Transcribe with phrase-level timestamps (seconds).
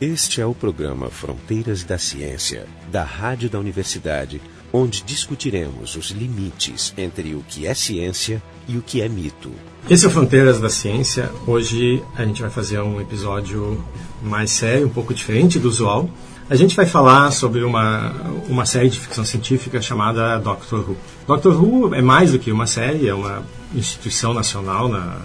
[0.00, 4.40] Este é o programa Fronteiras da Ciência, da Rádio da Universidade,
[4.72, 9.52] onde discutiremos os limites entre o que é ciência e o que é mito.
[9.90, 11.30] Esse é o Fronteiras da Ciência.
[11.46, 13.84] Hoje a gente vai fazer um episódio
[14.22, 16.08] mais sério, um pouco diferente do usual.
[16.48, 18.10] A gente vai falar sobre uma,
[18.48, 20.96] uma série de ficção científica chamada Doctor Who.
[21.26, 23.42] Doctor Who é mais do que uma série, é uma
[23.74, 25.18] instituição nacional na,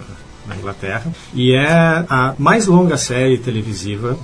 [0.46, 4.18] na Inglaterra e é a mais longa série televisiva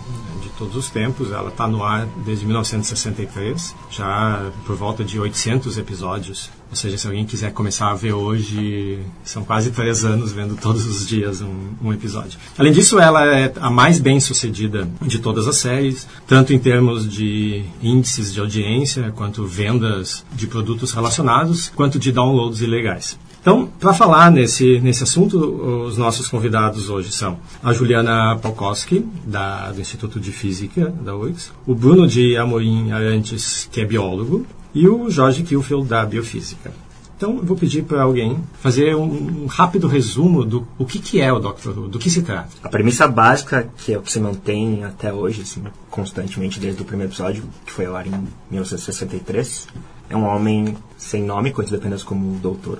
[0.63, 1.33] todos os tempos.
[1.33, 6.51] Ela está no ar desde 1963, já por volta de 800 episódios.
[6.71, 10.87] Ou seja, se alguém quiser começar a ver hoje, são quase três anos vendo todos
[10.87, 12.39] os dias um, um episódio.
[12.57, 17.07] Além disso, ela é a mais bem sucedida de todas as séries, tanto em termos
[17.07, 23.19] de índices de audiência, quanto vendas de produtos relacionados, quanto de downloads ilegais.
[23.43, 29.73] Então, para falar nesse, nesse assunto, os nossos convidados hoje são a Juliana Polkowski, da,
[29.73, 34.87] do Instituto de Física da UX, o Bruno de Amorim Arantes, que é biólogo, e
[34.89, 36.73] o Jorge Kilfield, da Biofísica.
[37.17, 41.21] Então, eu vou pedir para alguém fazer um, um, rápido resumo do o que, que
[41.21, 41.71] é o Dr.
[41.71, 42.51] Who, do que se trata.
[42.63, 46.85] A premissa básica, que é o que se mantém até hoje, assim, constantemente desde o
[46.85, 49.67] primeiro episódio, que foi ao ar em 1963,
[50.09, 52.79] é um homem sem nome, conhecido apenas como Doutor,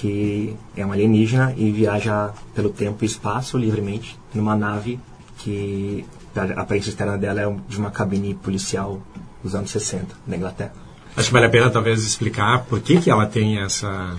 [0.00, 4.98] que é um alienígena e viaja pelo tempo e espaço livremente numa nave
[5.36, 8.98] que a aparência externa dela é de uma cabine policial
[9.42, 10.72] dos anos 60 na Inglaterra.
[11.14, 14.16] Acho que vale a pena talvez explicar por que, que ela tem essa,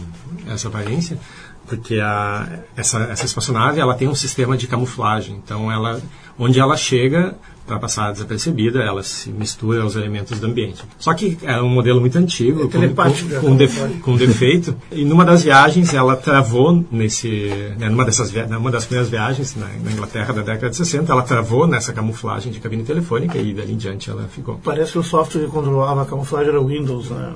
[0.47, 1.17] essa aparência,
[1.65, 5.99] porque a, essa, essa espaçonave ela tem um sistema de camuflagem, então ela,
[6.37, 7.35] onde ela chega,
[7.72, 10.83] para passar desapercebida, ela se mistura aos elementos do ambiente.
[11.00, 14.75] Só que é um modelo muito antigo, é com, com, com, com, defeito.
[14.91, 17.49] E numa das viagens ela travou nesse,
[17.80, 21.22] né, numa dessas numa das primeiras viagens na, na, Inglaterra da década de 60, ela
[21.22, 24.59] travou nessa camuflagem de cabine telefônica e dali em diante ela ficou.
[24.64, 27.33] Parece que o software que controlava a camuflagem era o Windows, né?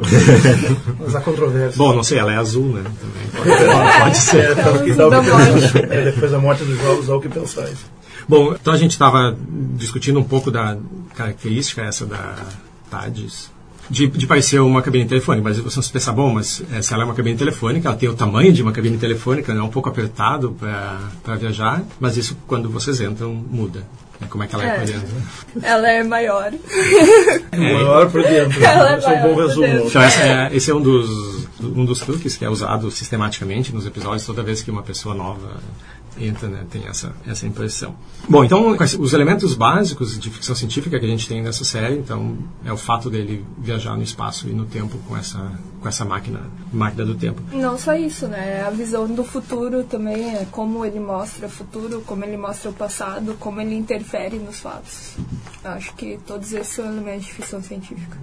[0.99, 1.77] Mas há controvérsia.
[1.77, 2.83] Bom, não sei, ela é azul, né?
[2.83, 3.55] Também.
[3.55, 4.51] Pode, pode ser.
[4.51, 5.93] É, que dá o que pensar.
[5.93, 7.69] É, depois da morte dos jogos, dá o que pensar.
[8.27, 9.35] Bom, então a gente estava
[9.75, 10.77] discutindo um pouco da
[11.15, 12.35] característica essa da
[12.89, 13.51] TADES,
[13.89, 17.05] de, de, parecer uma cabine telefônica, mas você pensa, bom, mas é, se ela é
[17.05, 20.55] uma cabine telefônica, ela tem o tamanho de uma cabine telefônica, é um pouco apertado
[20.59, 23.83] para viajar, mas isso quando vocês entram muda.
[24.21, 25.15] É, como é que ela é, é por dentro?
[25.61, 26.53] Ela é maior.
[27.51, 28.57] É, maior por dentro.
[28.63, 29.67] Ela é, é um bom resumo.
[29.67, 34.25] Então, é, esse é um dos, um dos truques que é usado sistematicamente nos episódios
[34.25, 35.59] toda vez que uma pessoa nova
[36.17, 37.95] entra, né, tem essa, essa impressão.
[38.27, 42.37] Bom, então, os elementos básicos de ficção científica que a gente tem nessa série, então,
[42.63, 46.41] é o fato dele viajar no espaço e no tempo com essa, com essa máquina,
[46.71, 47.41] máquina do tempo.
[47.51, 48.63] Não só isso, né?
[48.65, 52.73] A visão do futuro também, é como ele mostra o futuro, como ele mostra o
[52.73, 55.15] passado, como ele interfere nos fatos.
[55.63, 58.17] Acho que todos esses são elementos de ficção científica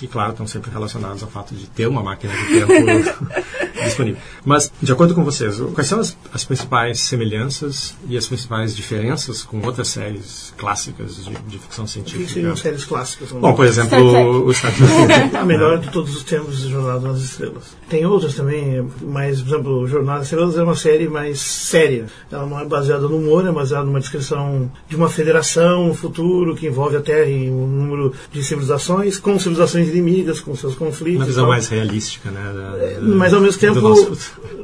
[0.00, 2.72] que, claro, estão sempre relacionados ao fato de ter uma máquina de tempo
[3.84, 4.20] disponível.
[4.44, 9.42] Mas, de acordo com vocês, quais são as, as, principais semelhanças e as principais diferenças
[9.42, 12.24] com outras séries clásicas de, de ficção científica?
[12.24, 13.32] O que seriam séries clássicas?
[13.32, 15.36] Bom, por exemplo, o Star Trek.
[15.36, 17.76] A melhor de todos os tempos de Jornada nas Estrelas.
[17.88, 22.06] Tem outras também, mas, por exemplo, Jornada nas Estrelas é uma série mais séria.
[22.30, 26.54] Ela não é baseada no humor, é baseada numa descrição de uma federação no futuro
[26.54, 31.20] que envolve a Terra e um número de civilizações, com civilizações inimigas, com seus conflitos.
[31.20, 32.52] Uma visão mais realística, né?
[32.54, 33.69] Da, da, mas ao mesmo tempo.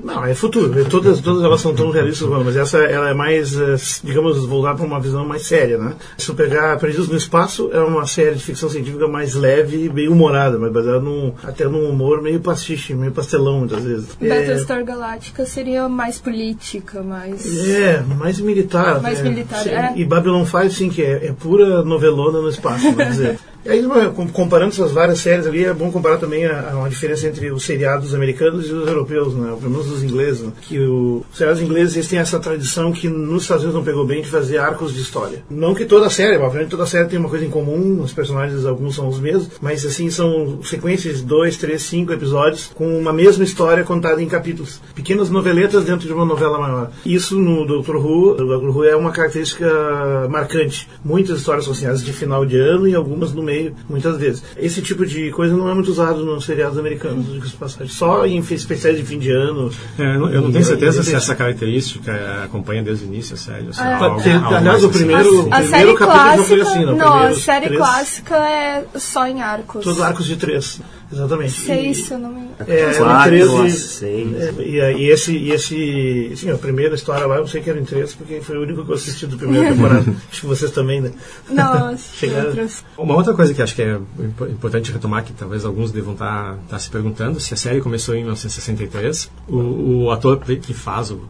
[0.06, 0.84] Não, é futuro.
[0.84, 3.74] Todas, todas elas são tão realistas, mas essa ela é mais, eh,
[4.04, 5.94] digamos, voltada para uma visão mais séria, né?
[6.16, 9.88] Se eu pegar Perdidos no Espaço, é uma série de ficção científica mais leve e
[9.88, 14.08] bem humorada, mas baseada num, até num humor meio pastiche, meio pastelão, muitas vezes.
[14.14, 14.84] Battlestar é...
[14.84, 17.68] Galáctica seria mais política, mais.
[17.68, 19.02] É, mais militar.
[19.02, 19.70] Mais é, militar, sim.
[19.70, 19.92] é.
[19.96, 23.38] E Babylon 5, sim, que é, é pura novelona no espaço, vamos dizer.
[23.66, 23.82] E aí,
[24.32, 28.14] comparando essas várias séries ali, é bom comparar também a, a diferença entre os seriados
[28.14, 29.56] americanos e os europeus, né?
[29.58, 30.42] pelo menos os ingleses.
[30.42, 30.52] Né?
[30.62, 34.06] Que o, os seriados ingleses eles têm essa tradição que nos Estados Unidos não pegou
[34.06, 35.42] bem de fazer arcos de história.
[35.50, 38.94] Não que toda série, obviamente toda série tem uma coisa em comum, os personagens alguns
[38.94, 43.42] são os mesmos, mas assim são sequências de dois, três, cinco episódios com uma mesma
[43.42, 44.80] história contada em capítulos.
[44.94, 46.92] Pequenas noveletas dentro de uma novela maior.
[47.04, 47.96] Isso no Dr.
[47.96, 48.68] Who, o Dr.
[48.68, 50.88] Who é uma característica marcante.
[51.04, 54.18] Muitas histórias são assim, as de final de ano e algumas no meio meio, muitas
[54.18, 54.42] vezes.
[54.56, 57.88] Esse tipo de coisa não é muito usado nos seriados americanos, de passagem.
[57.88, 59.70] Só em especiais de fim de ano.
[59.98, 62.12] É, eu não, eu não tenho certeza se essa característica
[62.44, 63.68] acompanha desde o início a série.
[63.78, 66.84] Ah, algo, algo aliás, o primeiro, a, o primeiro capítulo clássica, não foi assim.
[66.84, 69.84] Não, não a série três, clássica é só em arcos.
[69.84, 70.80] Todos arcos de três.
[71.12, 71.52] Exatamente.
[71.52, 72.46] Seis, se eu não me engano.
[72.66, 73.78] É, Quatro, 13.
[73.78, 74.32] seis.
[74.34, 76.32] é, e, aí esse, e esse.
[76.36, 78.84] Sim, a primeira história lá eu sei que era em 13, porque foi o único
[78.84, 80.14] que eu assisti do primeira temporada.
[80.30, 81.12] Acho que vocês também, né?
[81.50, 82.84] Não, Chegaram- outras.
[82.98, 86.58] Uma outra coisa que acho que é impo- importante retomar, que talvez alguns devam estar
[86.78, 91.20] se perguntando, se a série começou em 1963, o, o ator que faz o,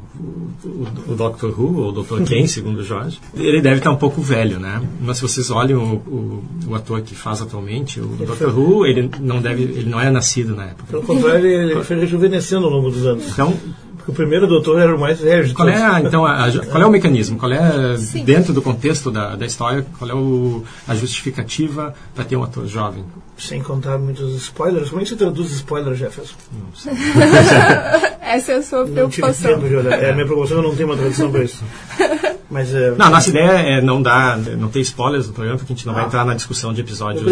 [0.65, 2.23] o, o Doctor Who, ou Dr.
[2.25, 4.81] Ken, segundo o Jorge, ele deve estar um pouco velho, né?
[5.01, 8.49] Mas se vocês olham o, o, o ator que faz atualmente, o Dr.
[8.57, 10.85] Who, ele não deve, ele não é nascido na época.
[10.91, 13.27] Pelo contrário, ele foi rejuvenescendo ao longo dos anos.
[13.29, 13.57] Então,
[13.97, 16.81] Porque o primeiro doutor era o mais velho Qual é, a- então, a- a- qual
[16.83, 17.37] é o mecanismo?
[17.39, 18.25] Qual é, Sim.
[18.25, 22.67] dentro do contexto da, da história, qual é o, a justificativa para ter um ator
[22.67, 23.05] jovem?
[23.37, 24.89] Sem contar muitos spoilers.
[24.91, 26.35] Como é que você traduz spoiler, Jefferson?
[26.53, 26.93] Não sei.
[28.27, 29.55] Essa é a sua Não tive preocupação.
[29.55, 30.03] tempo de olhar.
[30.03, 31.63] É, a minha preocupação eu não tenho uma tradução para isso.
[32.51, 35.73] Mas é, Não, a nossa ideia é não dar, não ter spoilers no programa, porque
[35.73, 36.07] a gente não vai Ah.
[36.07, 37.25] entrar na discussão de episódios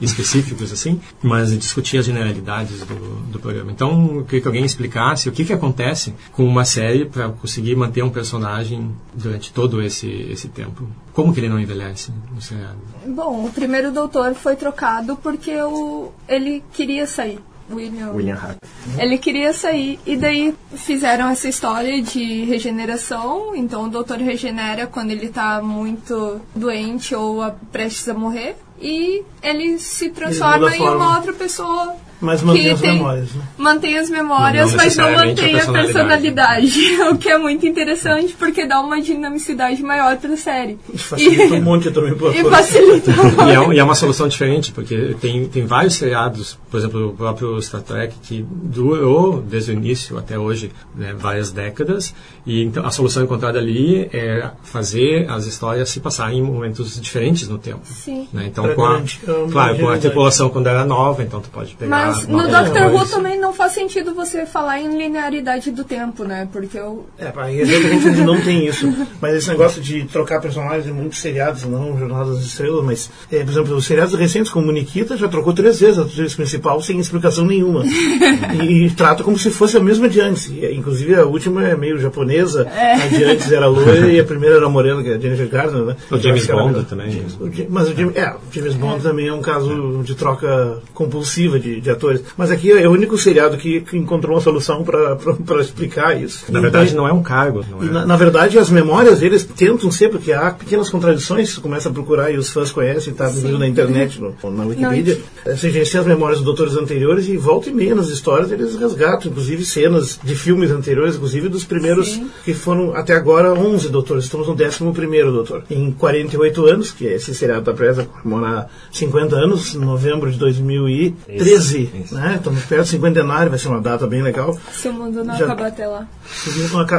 [0.00, 2.94] específicos, assim, mas discutir as generalidades do,
[3.30, 3.70] do programa.
[3.70, 7.76] Então, eu queria que alguém explicasse o que, que acontece com uma série para conseguir
[7.76, 10.88] manter um personagem durante todo esse, esse tempo.
[11.12, 12.78] Como que ele não envelhece no seriado?
[13.06, 17.38] Bom, o primeiro doutor foi trocado porque o, ele queria sair.
[17.72, 18.56] William, William Harper.
[18.98, 23.54] Ele queria sair e daí fizeram essa história de regeneração.
[23.54, 28.56] Então o doutor regenera quando ele tá muito doente ou a- prestes a morrer.
[28.80, 31.94] E ele se transforma a em uma outra pessoa.
[32.22, 33.32] Mas mantém as tem- memórias.
[33.34, 33.42] Né?
[33.58, 35.92] Mantém as memórias, Não mas não necessariamente a mantém a personalidade.
[35.92, 37.02] personalidade.
[37.12, 40.78] o que é muito interessante porque dá uma dinamicidade maior pra série.
[40.94, 43.10] Isso facilita um monte também para E facilita.
[43.48, 47.08] E é, um- e é uma solução diferente, porque tem, tem vários seriados, por exemplo,
[47.08, 52.14] o próprio Star Trek, que durou desde o início até hoje né, várias décadas,
[52.46, 57.48] e então a solução encontrada ali é fazer as histórias se passarem em momentos diferentes
[57.48, 57.80] no tempo.
[57.84, 58.28] Sim.
[58.32, 58.44] né?
[58.46, 60.00] Então, Pra com a, claro, com a longevidade.
[60.00, 61.90] tripulação quando era nova, então tu pode pegar.
[62.06, 66.24] Mas no novos Doctor Who também não faz sentido você falar em linearidade do tempo,
[66.24, 66.48] né?
[66.52, 68.92] Porque eu, É, e gente ainda não tem isso.
[69.20, 73.42] Mas esse negócio de trocar personagens em muitos seriados, não Jornadas das Estrelas, mas, é,
[73.42, 76.98] por exemplo, os seriados recentes, como Nikita, já trocou três vezes a atriz principal sem
[76.98, 77.84] explicação nenhuma.
[78.62, 80.48] e, trata como se fosse a mesma de antes.
[80.48, 84.56] E, inclusive, a última é meio japonesa, a de antes era loira e a primeira
[84.56, 85.96] era morena, que é a Jennifer Garner, né?
[86.10, 87.24] O James Bond era- também.
[87.40, 91.58] O Mas o James, é, o James Bond também é um caso de troca compulsiva
[91.58, 92.22] de, de atores.
[92.36, 96.50] Mas aqui é o único seriado que, que encontrou uma solução para explicar isso.
[96.50, 97.64] Na verdade, não é um cargo.
[97.70, 97.86] Não é.
[97.86, 101.92] na, na verdade, as memórias, eles tentam ser, porque há pequenas contradições, tu começa a
[101.92, 105.20] procurar e os fãs conhecem, tá inclusive na internet, no, na Wikipedia.
[105.56, 108.74] Seja, eles têm as memórias dos doutores anteriores e volta e meia nas histórias eles
[108.76, 112.30] resgatam, inclusive, cenas de filmes anteriores, inclusive dos primeiros, Sim.
[112.44, 114.24] que foram até agora 11 doutores.
[114.24, 115.64] Estamos no 11 primeiro doutor.
[115.70, 120.38] Em 48 anos, que é esse seriado da Presa comemorar 50 anos, em novembro de
[120.38, 121.91] 2013, Isso.
[122.10, 122.34] Né?
[122.36, 124.56] Estamos perto do cinquentenário, vai ser uma data bem legal.
[124.72, 126.06] se o mundo não Já- acabar até lá.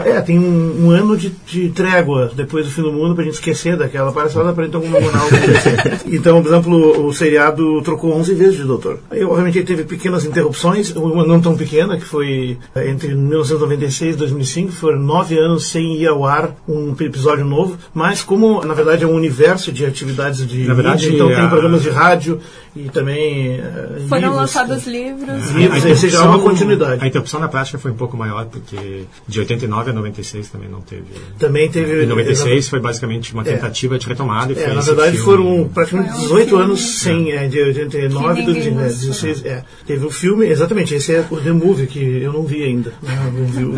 [0.06, 3.34] É, tem um, um ano de, de trégua depois do fim do mundo pra gente
[3.36, 6.04] esquecer daquela palhaçada pra então comemorar algo desse.
[6.14, 9.00] Então, por exemplo, o, o seriado trocou 11 vezes de doutor.
[9.10, 14.16] Aí, obviamente, ele teve pequenas interrupções, uma não tão pequena, que foi eh, entre 1996
[14.16, 18.74] e 2005, foram nove anos sem ir ao ar um episódio novo, mas como, na
[18.74, 21.90] verdade, é um universo de atividades de Na verdade, mídia, então tem a- programas de
[21.90, 22.40] rádio
[22.76, 24.38] e também eh, Foram livros.
[24.38, 25.52] lançados livros.
[25.52, 27.04] Livros, ou seja, há uma continuidade.
[27.04, 30.82] A interrupção na prática foi um pouco maior, porque de 89 a 96 também não
[30.82, 31.04] teve.
[31.40, 32.04] Também teve...
[32.04, 34.52] Em 96 foi basicamente uma tentativa de retomada.
[34.52, 35.26] E foi É, na esse verdade filme.
[35.26, 36.64] foram praticamente Foi um 18 filme.
[36.64, 39.00] anos sem, é, de 89 Que do, ninguém de, né, lançou.
[39.10, 39.64] 16, é.
[39.86, 42.94] Teve o filme, exatamente, esse é o The Movie, que eu não vi ainda.
[43.02, 43.74] né, não vi o-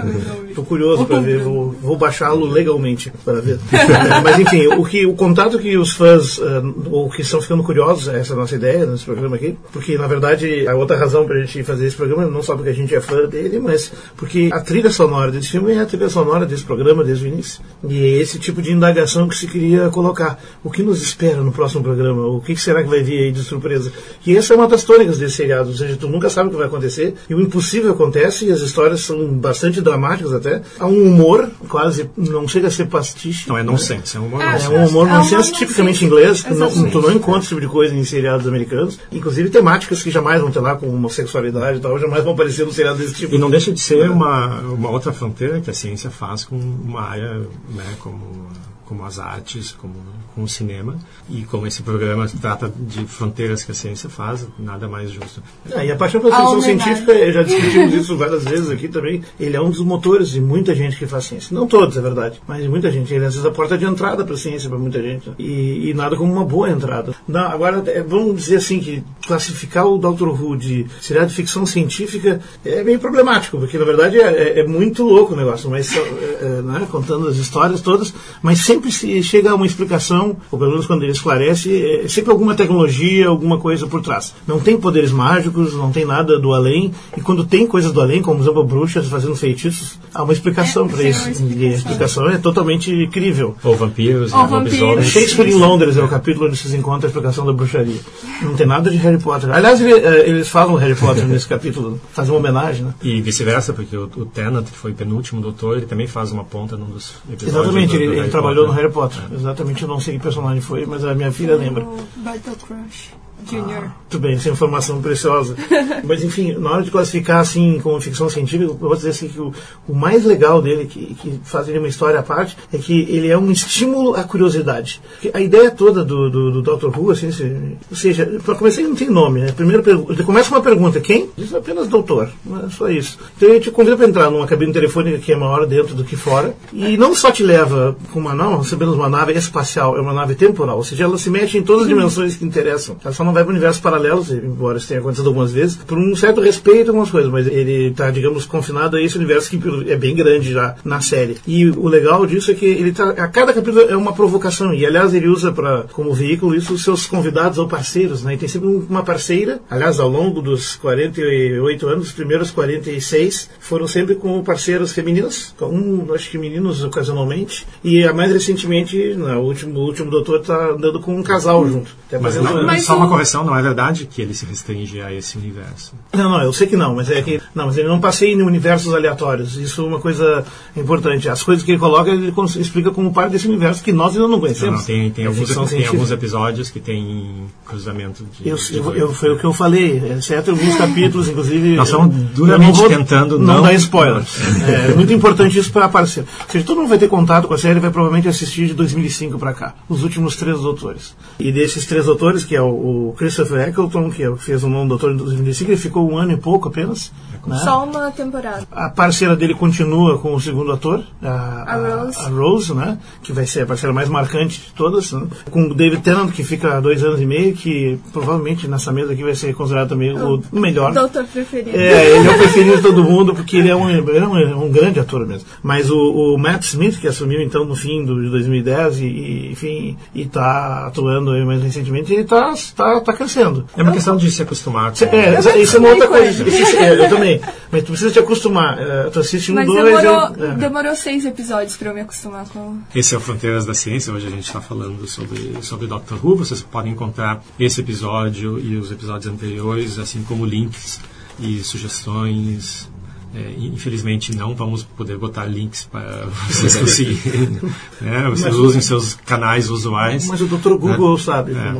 [0.55, 3.59] Tô curioso para ver, vou, vou baixá-lo legalmente para ver.
[3.73, 7.63] É, mas enfim, o, que, o contato que os fãs, ah, ou que estão ficando
[7.63, 11.25] curiosos, essa é a nossa ideia nesse programa aqui, porque na verdade a outra razão
[11.25, 13.91] para a gente fazer esse programa, não só porque a gente é fã dele, mas
[14.15, 17.61] porque a trilha sonora desse filme é a trilha sonora desse programa desde o início.
[17.87, 20.39] E é esse tipo de indagação que se queria colocar.
[20.63, 22.25] O que nos espera no próximo programa?
[22.27, 23.91] O que será que vai vir aí de surpresa?
[24.25, 26.57] E essa é uma das tônicas desse seriado, ou seja, tu nunca sabe o que
[26.57, 30.61] vai acontecer, e o impossível acontece, e as histórias são bastante dramáticas até.
[30.79, 33.47] Há um humor, quase, não chega a ser pastiche.
[33.49, 34.73] Não, é nonsense, é um humor É, É nonsense.
[34.73, 37.67] um humor É um nonsense tipicamente inglês, que não, tu não encontra esse tipo de
[37.67, 38.99] coisa em seriados americanos.
[39.11, 42.71] Inclusive temáticas que jamais vão ter lá, como homossexualidade e tal, jamais vão aparecer no
[42.71, 43.35] seriado desse tipo.
[43.35, 47.01] E não deixa de ser uma, uma outra fronteira que a ciência faz com uma
[47.01, 47.39] área
[47.69, 48.47] né, como
[48.85, 49.95] como as artes, como,
[50.33, 50.97] como o cinema.
[51.29, 55.41] E como esse programa trata de fronteiras que a ciência faz, nada mais justo.
[55.75, 59.55] Ah, e a paixão pela ficção científica, já discutimos isso várias vezes aqui também, ele
[59.55, 61.55] é um dos motores de muita gente que faz ciência.
[61.55, 63.13] Não todos, é verdade, mas muita gente.
[63.13, 65.31] Ele é, às vezes a porta de entrada para a ciência para muita gente.
[65.39, 67.13] E, e, nada como uma boa entrada.
[67.27, 70.27] Não, agora, é, vamos dizer assim que classificar o Dr.
[70.27, 74.67] Who de seriado de ficção científica é bem problemático, porque na verdade é, é, é
[74.67, 79.21] muito louco o negócio, mas é, é, né, contando as histórias todas, mas sempre se
[79.23, 83.57] chega a uma explicação, ou pelo menos quando ele esclarece, é sempre alguma tecnologia, alguma
[83.59, 84.33] coisa por trás.
[84.47, 88.21] Não tem poderes mágicos, não tem nada do além, e quando tem coisas do além,
[88.21, 91.29] como por exemplo bruxas fazendo feitiços, há uma explicação para isso.
[91.29, 91.57] Explicação.
[91.57, 93.55] E a explicação é totalmente crível.
[93.63, 95.05] Ou vampiros, ou vampiros.
[95.07, 97.99] Shakespeare em Londres é o capítulo onde se encontra a explicação da bruxaria.
[98.41, 99.51] Não tem nada de Harry Potter.
[99.51, 102.93] Aliás, eh, eles falam Harry Potter nesse capítulo, fazem uma homenagem, né?
[103.01, 106.43] E vice-versa, porque o, o Tennant, que foi o penúltimo doutor, ele também faz uma
[106.43, 107.63] ponta num dos episódios.
[107.63, 109.21] Exatamente, do, do ele, ele trabalhou no Harry Potter.
[109.31, 111.85] Exatamente, eu não sei que personagem foi, mas a minha filha lembra.
[112.17, 113.11] Battle Crush.
[113.49, 113.83] Junior.
[113.85, 115.55] Ah, muito bem, essa informação preciosa.
[116.03, 119.39] Mas, enfim, na hora de classificar assim como ficção científica, eu vou dizer assim que
[119.39, 119.53] o,
[119.87, 123.27] o mais legal dele, que, que faz ele uma história à parte, é que ele
[123.27, 125.01] é um estímulo à curiosidade.
[125.33, 126.97] A ideia toda do, do, do Dr.
[126.97, 127.43] Who, assim, se,
[127.89, 129.51] ou seja, para começar, ele não tem nome, né?
[129.51, 131.29] Primeiro, ele começa com uma pergunta: quem?
[131.37, 132.29] Diz apenas doutor,
[132.65, 133.19] é só isso.
[133.35, 136.15] Então ele te convida para entrar numa cabine telefônica que é maior dentro do que
[136.15, 140.13] fora, e não só te leva com uma, não, recebendo uma nave espacial, é uma
[140.13, 142.95] nave temporal, ou seja, ela se mexe em todas as dimensões que interessam.
[143.03, 146.15] Ela só não vai para universos paralelos, embora isso tenha acontecido algumas vezes, por um
[146.15, 149.95] certo respeito a algumas coisas, mas ele está, digamos, confinado a esse universo que é
[149.95, 151.37] bem grande já na série.
[151.45, 154.85] E o legal disso é que ele tá, a cada capítulo é uma provocação, e
[154.85, 158.33] aliás ele usa para como veículo isso os seus convidados ou parceiros, né?
[158.33, 163.87] E tem sempre uma parceira, aliás, ao longo dos 48 anos, os primeiros 46 foram
[163.87, 169.79] sempre com parceiros femininos, um, acho que meninos ocasionalmente, e a mais recentemente, no último,
[169.79, 171.91] o último doutor está andando com um casal junto.
[172.21, 175.37] Mas, não, mas só uma correção, não é verdade que ele se restringe a esse
[175.37, 175.93] universo.
[176.13, 178.41] Não, não, eu sei que não, mas é que não, mas ele não passeia em
[178.41, 179.55] universos aleatórios.
[179.57, 180.43] Isso é uma coisa
[180.75, 181.29] importante.
[181.29, 184.39] As coisas que ele coloca, ele explica como parte desse universo que nós ainda não
[184.39, 184.71] conhecemos.
[184.71, 188.49] Não, não tem, tem, alguns, tem alguns episódios que tem cruzamento de.
[188.49, 191.75] Eu, de eu, eu, foi o que eu falei, exceto alguns capítulos, inclusive.
[191.75, 194.39] Nós estamos duramente não vou, tentando não, não dar spoilers.
[194.67, 196.21] é, é muito importante isso para aparecer.
[196.21, 199.37] Ou seja, todo mundo vai ter contato com a série vai provavelmente assistir de 2005
[199.39, 201.15] para cá, os últimos três doutores.
[201.39, 204.69] E desses três doutores, que é o, o Christopher Eccleston, que é que fez o
[204.69, 207.11] nome doutor em 2005, ele ficou um ano e pouco apenas.
[207.45, 207.57] Né?
[207.63, 208.67] Só uma temporada.
[208.71, 212.19] A parceira dele continua com o segundo ator, a, a, Rose.
[212.19, 212.97] a, Rose, né?
[213.21, 215.11] Que vai ser a parceira mais marcante de todas.
[215.11, 215.27] Né?
[215.51, 219.13] Com o David Tennant, que fica há dois anos e meio, que provavelmente nessa mesa
[219.13, 220.93] aqui vai ser considerado também o, o melhor.
[220.93, 221.77] Doutor preferido.
[221.77, 224.65] É, ele é o preferido de todo mundo, porque ele é um, ele é um,
[224.65, 225.47] um grande ator mesmo.
[225.61, 229.51] Mas o, o, Matt Smith, que assumiu então no fim do, de 2010 e, e
[229.51, 233.65] enfim, e está atuando mais recentemente, ele está tá, tá crescendo.
[233.77, 234.93] É uma questão de se acostumar.
[234.93, 235.05] Com...
[235.05, 236.43] É, isso é uma outra coisa.
[236.43, 237.34] eu também.
[237.71, 238.77] Mas tu precisa te acostumar.
[238.77, 239.83] Uh, tu assiste um, Mas dois...
[239.83, 240.55] Demorou, é, é.
[240.55, 242.79] demorou seis episódios para eu me acostumar com...
[242.93, 244.13] Esse é o Fronteiras da Ciência.
[244.13, 246.35] Hoje a gente está falando sobre, sobre Doctor Who.
[246.37, 250.99] Vocês podem encontrar esse episódio e os episódios anteriores, assim como links
[251.39, 252.89] e sugestões
[253.35, 257.59] é, infelizmente não vamos poder botar links para vocês conseguirem.
[257.99, 258.29] né?
[258.29, 260.25] Vocês mas, usem seus canais usuais.
[260.27, 260.75] Mas o Dr.
[260.75, 261.21] Google né?
[261.21, 261.73] sabe é.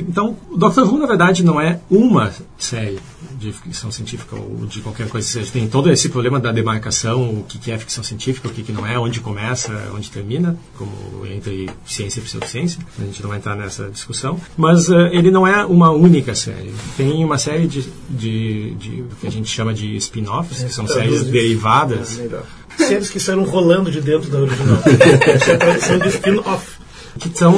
[0.00, 0.80] Então, o Dr.
[0.80, 2.98] Who, na verdade, não é uma série
[3.38, 5.50] de ficção científica ou de qualquer coisa que seja.
[5.50, 8.98] Tem todo esse problema da demarcação, o que é ficção científica, o que não é,
[8.98, 12.80] onde começa, onde termina, como entre ciência e pseudociência.
[12.98, 14.40] A gente não vai entrar nessa discussão.
[14.56, 16.72] Mas uh, ele não é uma única série.
[16.96, 21.24] Tem uma série de, de, de que a gente chama de spin-offs, que são séries
[21.24, 22.18] derivadas.
[22.18, 24.78] É séries que saíram rolando de dentro da original.
[25.26, 26.84] Essa é a tradução de spin-off
[27.18, 27.54] que são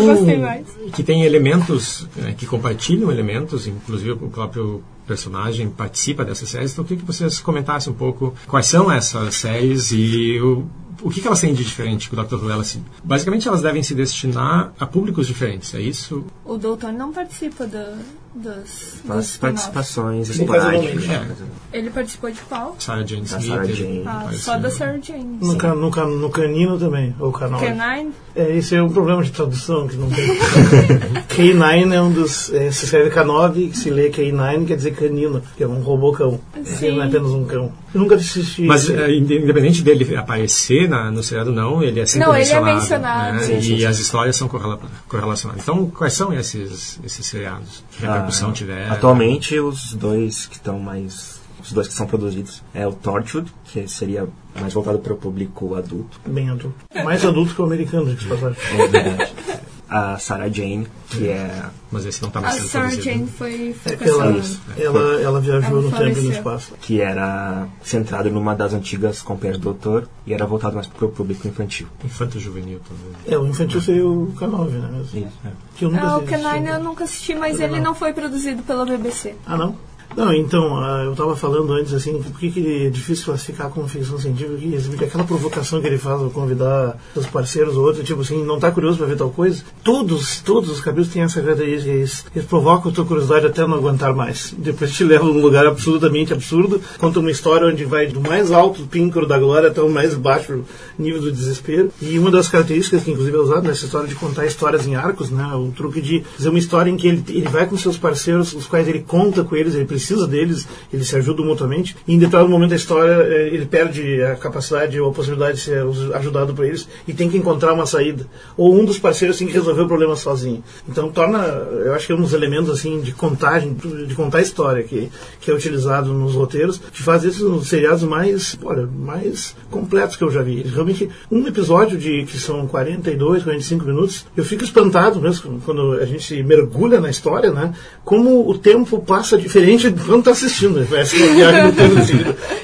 [0.93, 6.73] que tem elementos né, que compartilham elementos, inclusive o próprio personagem participa dessas séries.
[6.73, 10.67] Então, eu queria que vocês comentassem um pouco quais são essas séries e o,
[11.03, 12.35] o que, que elas têm de diferente com o Dr.
[12.37, 12.51] Who?
[12.51, 16.25] Elas, basicamente, elas devem se destinar a públicos diferentes, é isso?
[16.45, 17.97] O Doutor não participa da,
[18.37, 21.09] das, das participações esporádicas.
[21.09, 21.79] É.
[21.79, 22.77] Ele participou de qual?
[22.79, 23.47] Sarah Jane Smith.
[23.47, 24.03] Sarah Jane.
[24.07, 25.39] Ah, só da Sarah Jane.
[25.41, 27.61] No, can, no, can, no canino também, ou canal.
[27.61, 28.13] Canine?
[28.35, 30.27] É, esse é um problema de tradução que não tem.
[31.29, 32.53] K9 é um dos.
[32.53, 36.13] É, se escreve K9, que se lê K9 quer dizer canino, que é um robô
[36.13, 36.41] cão.
[36.65, 36.87] Sim.
[36.87, 37.73] Ele não é apenas um cão.
[37.95, 38.63] Eu nunca assisti.
[38.65, 42.67] Mas é, independente dele aparecer na, no seriado, não, ele é sempre não, mencionado.
[42.67, 43.33] Ele é mencionado.
[43.33, 43.41] Né?
[43.41, 45.63] Sim, e sim, as histórias são correlacionadas.
[45.63, 47.83] Então, quais são esses, esses seriados?
[48.03, 48.91] Ah, repercussão tiver?
[48.91, 52.63] Atualmente, os dois que estão mais os dois que são produzidos.
[52.73, 54.29] É o Torchwood, que seria
[54.61, 56.21] mais voltado para o público adulto.
[56.25, 56.77] Bem adulto.
[57.05, 58.63] Mais adulto que o americano, de passagem.
[58.73, 59.33] É verdade.
[59.89, 61.65] a Sarah Jane, que é...
[61.91, 63.15] Mas esse não está A mais sendo Sarah produzido.
[63.15, 64.35] Jane foi, foi É que ela,
[64.77, 66.73] ela, ela viajou Ela no tempo e no espaço.
[66.81, 71.09] que era centrado numa das antigas companhias do Doutor e era voltado mais para o
[71.11, 71.87] público infantil.
[72.05, 73.17] Infanto juvenil, talvez.
[73.27, 74.89] É, o infantil seria o K9, né?
[74.93, 75.49] Mas, Isso, é.
[75.77, 76.43] que eu nunca Ah, o assisti.
[76.43, 79.35] Canine eu nunca assisti, mas ele não foi produzido pela BBC.
[79.47, 79.77] Ah, não?
[80.17, 83.87] Não, então, ah, eu estava falando antes, assim, por que que é difícil classificar como
[83.89, 88.05] ficção científica, que existe aquela provocação que ele faz ao convidar seus parceiros ou outros,
[88.05, 89.63] tipo assim, não tá curioso para ver tal coisa?
[89.85, 94.15] Todos, todos os capítulos têm essa característica, eles, provocam a tua curiosidade até não aguentar
[94.15, 94.55] mais.
[94.57, 98.87] Depois te levam num lugar absolutamente absurdo, conta uma história onde vai do mais alto
[98.87, 100.65] píncaro da glória até o mais baixo
[100.99, 101.91] nível do desespero.
[102.01, 105.31] E uma das características que inclusive é usada nessa história de contar histórias em arcos,
[105.31, 108.55] né, o truque de fazer uma história em que ele, ele vai com seus parceiros,
[108.55, 112.19] os quais ele conta com eles, ele precisa deles, eles se ajudam mutuamente, e em
[112.19, 115.83] determinado momento da história eh, ele perde a capacidade ou a possibilidade de ser
[116.15, 118.27] ajudado por eles e tem que encontrar uma saída.
[118.59, 120.63] Ou um dos parceiros tem que resolver o problema sozinho.
[120.87, 121.39] Então torna,
[121.85, 123.75] eu acho que é um dos elementos assim de contagem,
[124.07, 125.11] de contar a história que,
[125.41, 130.25] que é utilizado nos roteiros, que faz esses os seriados mais, olha, mais completos que
[130.25, 130.63] eu já vi.
[130.63, 136.05] Realmente, um episódio de que são 42, 45 minutos, eu fico espantado mesmo quando a
[136.05, 137.73] gente mergulha na história, né?
[138.05, 140.81] Como o tempo passa diferente quando está assistindo.
[140.81, 140.87] né?
[140.91, 142.17] Uma viagem assim.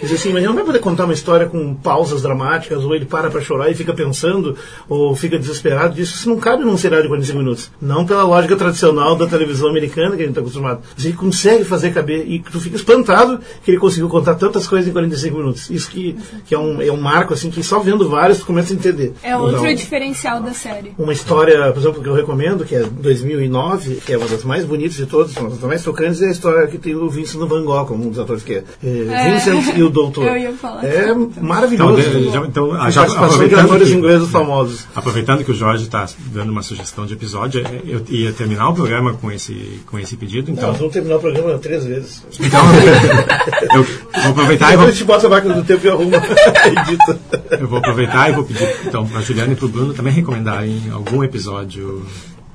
[0.02, 3.04] Diz assim, mas ele não vai poder contar uma história com pausas dramáticas, ou ele
[3.04, 4.56] para para chorar e fica pensando,
[4.88, 5.94] ou fica desesperado.
[5.94, 7.70] Disso isso não cabe num seriado de 45 minutos.
[7.80, 10.80] Não pela lógica tradicional da televisão americana que a gente está acostumado.
[10.94, 14.88] Mas ele consegue fazer caber, e tu fica espantado que ele conseguiu contar tantas coisas
[14.88, 15.70] em 45 minutos.
[15.70, 18.72] Isso que, que é, um, é um marco, assim, que só vendo vários tu começa
[18.72, 19.12] a entender.
[19.22, 20.92] É outro Então, diferencial da série.
[20.98, 24.64] uma história, por exemplo, que eu recomendo, que é 2009, que é uma das mais
[24.64, 27.64] bonitas de todas, uma das mais tocantes, é a história que tem o Vincent Van
[27.64, 30.26] Gogh, como um dos atores que é, é, Vincent e o Doutor.
[30.26, 30.84] Eu ia falar.
[30.84, 31.98] É maravilhoso.
[32.00, 34.86] Então, já- então, Com já participação de aproveitando atores que- ingleses famosos.
[34.94, 38.74] Aproveitando que o Jorge está dando uma sugestão de episódio, é, eu ia terminar o
[38.74, 42.22] programa com esse, com esse pedido, então, Nós vamos terminar o programa três vezes.
[42.40, 42.60] então
[43.74, 43.84] eu
[44.22, 46.16] vou aproveitar e vou, Depois a gente bota a máquina do tempo e arruma.
[46.66, 47.20] Edita.
[47.60, 50.82] eu vou aproveitar e vou pedir então para Juliana e para o Bruno também recomendarem
[50.92, 52.04] algum episódio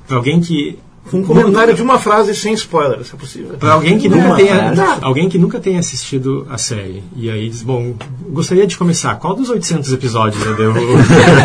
[0.07, 0.77] para alguém que
[1.13, 3.57] Um comentário de uma frase sem spoiler, se é possível.
[3.57, 7.03] para alguém que nunca tenha alguém que nunca tenha assistido a série.
[7.15, 7.95] E aí diz bom
[8.29, 9.15] gostaria de começar.
[9.15, 10.79] Qual dos 800 episódios eu devo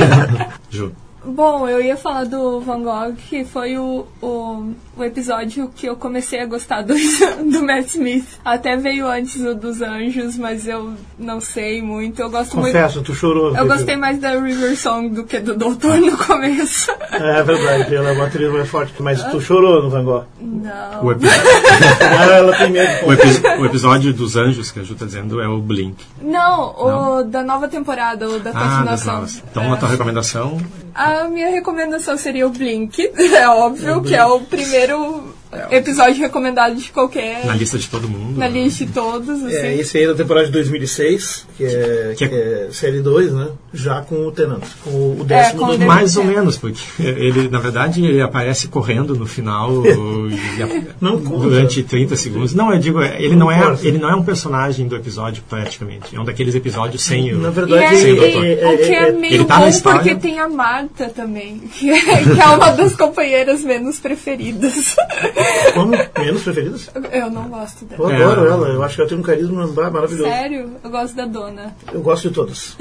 [0.71, 0.93] Ju
[1.25, 5.95] Bom, eu ia falar do Van Gogh, que foi o, o, o episódio que eu
[5.97, 6.95] comecei a gostar do,
[7.51, 8.27] do Matt Smith.
[8.45, 12.21] Até veio antes o dos Anjos, mas eu não sei muito.
[12.21, 12.73] Eu gosto muito.
[12.73, 13.57] Confesso, tu chorou.
[13.57, 16.91] Eu gostei mais da River Song do que do Doutor no começo.
[17.13, 20.25] É verdade, ela é uma atriz mais forte, mas tu chorou no Van Gogh.
[20.41, 21.05] Não.
[21.05, 21.27] o, epi-
[22.03, 23.07] Ah, ela tem medo.
[23.07, 26.75] o epi- o episódio dos anjos que a Ju está dizendo é o Blink Não,
[27.19, 29.15] o da nova temporada, o da ah das continuação.
[29.15, 29.69] novas então É.
[29.69, 30.59] na tua recomendação
[30.95, 33.01] A minha recomendação seria o Blink,
[33.35, 35.35] é óbvio, que é o primeiro
[35.71, 37.45] episódio recomendado de qualquer.
[37.47, 39.55] na lista de todo mundo na lista de todos, assim.
[39.55, 43.01] É, esse aí é da temporada de 2006, que é, Que que é- é série
[43.01, 43.49] 2, né?
[43.75, 46.37] Já com o Tenant, com o É, décimo com o Mais ou Tennant.
[46.37, 52.15] menos, porque ele, na verdade, ele aparece correndo no final e a- Não durante 30
[52.17, 52.55] segundos.
[52.55, 56.15] Não, eu digo, ele Não não, é, ele não é um personagem do episódio, praticamente.
[56.15, 57.39] É um daqueles episódios sem o.
[57.39, 58.21] Na verdade, é, Sem o e-
[58.57, 58.75] doutor.
[58.75, 60.01] o que é meio Ele tá bom história.
[60.01, 64.95] porque tem a Marta também, que é, que é uma das companheiras menos preferidas.
[65.75, 66.91] como menos preferidas?
[67.11, 68.13] Eu não gosto Eu dela.
[68.13, 68.23] É.
[68.23, 70.23] adoro ela, eu acho que ela tem um carisma maravilhoso.
[70.29, 70.71] Sério?
[70.85, 71.75] Eu gosto da dona.
[71.93, 72.77] Eu gosto de todas.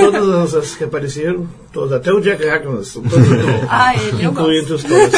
[0.00, 3.12] todas as que apareceram, todas, até o Jack Harkness, todas
[3.68, 4.24] Ah, ele
[4.58, 5.12] entre os todas.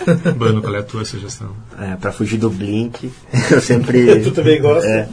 [0.36, 1.50] Bruno, qual é a tua sugestão?
[1.78, 3.10] É, para fugir do Blink,
[3.50, 4.20] eu sempre.
[4.24, 4.86] Tu também gosta?
[4.88, 5.08] É,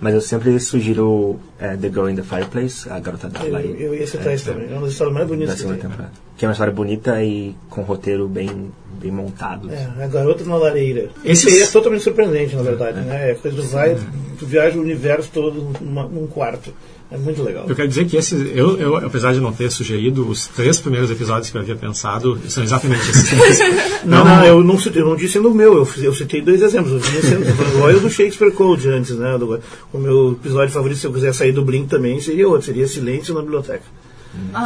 [0.00, 3.78] mas eu sempre sugiro é, The Girl in the Fireplace, a garota da Eu, lareira.
[3.78, 5.90] eu ia citar isso também, é uma das histórias mais da bonitas que segunda tem.
[5.90, 6.12] temporada.
[6.38, 9.70] Que é uma história bonita e com roteiro bem, bem montado.
[9.70, 11.10] É, a garota na lareira.
[11.22, 12.98] Esse aí é totalmente surpreendente, na verdade.
[13.00, 13.32] Né?
[13.32, 13.94] É coisa do vai,
[14.38, 16.72] tu viaja o universo todo numa- num quarto.
[17.12, 17.64] É muito legal.
[17.68, 21.10] Eu quero dizer que esses, eu, eu, apesar de não ter sugerido, os três primeiros
[21.10, 23.58] episódios que eu havia pensado são exatamente esses três.
[24.04, 26.92] Não, não, eu não, citei- eu não disse no meu, eu, eu citei dois exemplos.
[26.92, 29.36] Eu vinha sendo do Van Gogh e o do Shakespeare Code antes, né?
[29.36, 29.60] Do-
[29.92, 33.34] o meu episódio favorito, se eu quiser sair do Blink também, seria outro, seria Silêncio
[33.34, 33.82] na Biblioteca.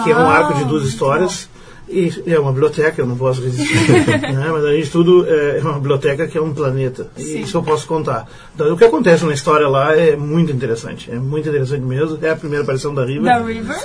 [0.04, 1.48] Que é um Ah, arco de duas histórias.
[2.26, 3.74] É uma biblioteca, eu não posso resistir.
[3.92, 4.48] né?
[4.50, 7.08] Mas além de tudo, é uma biblioteca que é um planeta.
[7.16, 7.40] E Sim.
[7.40, 8.28] isso eu posso contar.
[8.54, 11.10] Então, o que acontece na história lá é muito interessante.
[11.10, 12.18] É muito interessante mesmo.
[12.22, 13.24] É a primeira aparição da Riva.
[13.24, 13.76] Da River.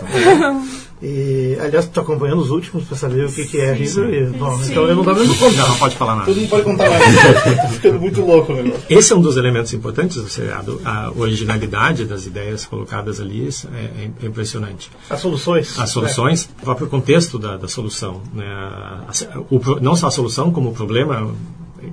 [1.01, 4.13] E, aliás, tu tá acompanhando os últimos para saber o que, que é a River.
[4.13, 4.71] E, bom, Sim.
[4.71, 5.67] então eu não tava vendo Não, contar.
[5.69, 6.25] não pode falar nada.
[6.25, 7.03] Todo mundo pode contar mais.
[7.55, 8.83] tá ficando muito louco o negócio.
[8.89, 10.81] Esse é um dos elementos importantes do seriado.
[10.83, 14.91] A originalidade das ideias colocadas ali é, é impressionante.
[15.09, 15.79] As soluções.
[15.79, 17.98] As soluções, o próprio contexto da, da solução.
[18.33, 18.45] Né?
[18.47, 21.33] A- a- o não só a solução, como o problema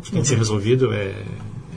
[0.03, 1.15] que tem que ser resolvido é,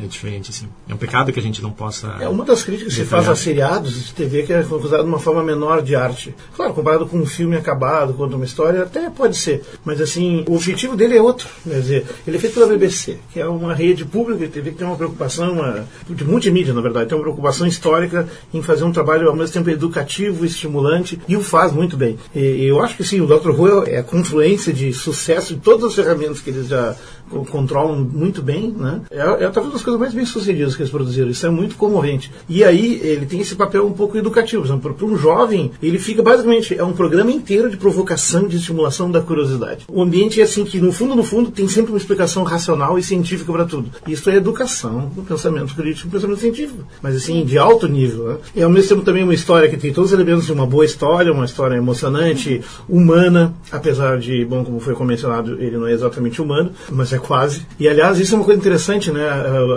[0.02, 0.50] é diferente.
[0.52, 0.68] Assim.
[0.88, 2.16] É um pecado que a gente não possa.
[2.20, 5.10] É uma das críticas que se faz a seriados de TV que é usado de
[5.10, 6.34] uma forma menor de arte.
[6.56, 9.64] Claro, comparado com um filme acabado, conta uma história, até pode ser.
[9.84, 11.48] Mas assim, o objetivo dele é outro.
[11.64, 14.78] Quer dizer, ele é feito pela BBC, que é uma rede pública de TV que
[14.78, 18.92] tem uma preocupação, uma, de multimídia, na verdade, tem uma preocupação histórica em fazer um
[18.92, 22.18] trabalho ao mesmo tempo educativo, estimulante, e o faz muito bem.
[22.36, 23.50] E, eu acho que sim, o Dr.
[23.50, 26.96] Who é a confluência de sucesso de todas as ferramentas que eles já
[27.30, 29.02] co- controlam muito bem, né?
[29.12, 31.30] É, é talvez uma das mais bem sucedidas que eles produziram.
[31.30, 32.32] Isso é muito comovente.
[32.48, 34.60] E aí ele tem esse papel um pouco educativo.
[34.78, 39.22] Para um jovem, ele fica basicamente é um programa inteiro de provocação, de estimulação da
[39.22, 39.86] curiosidade.
[39.88, 43.04] O ambiente é assim que no fundo, no fundo, tem sempre uma explicação racional e
[43.04, 43.90] científica para tudo.
[44.08, 48.26] Isso é educação do pensamento crítico, do pensamento científico, mas assim de alto nível.
[48.26, 48.38] Né?
[48.56, 50.86] E ao mesmo tempo também uma história que tem todos os elementos de uma boa
[50.86, 56.42] história, uma história emocionante, humana, apesar de, bom, como foi mencionado, ele não é exatamente
[56.42, 57.66] humano, mas é quase.
[57.80, 59.28] E aliás, isso é uma coisa interessante, né?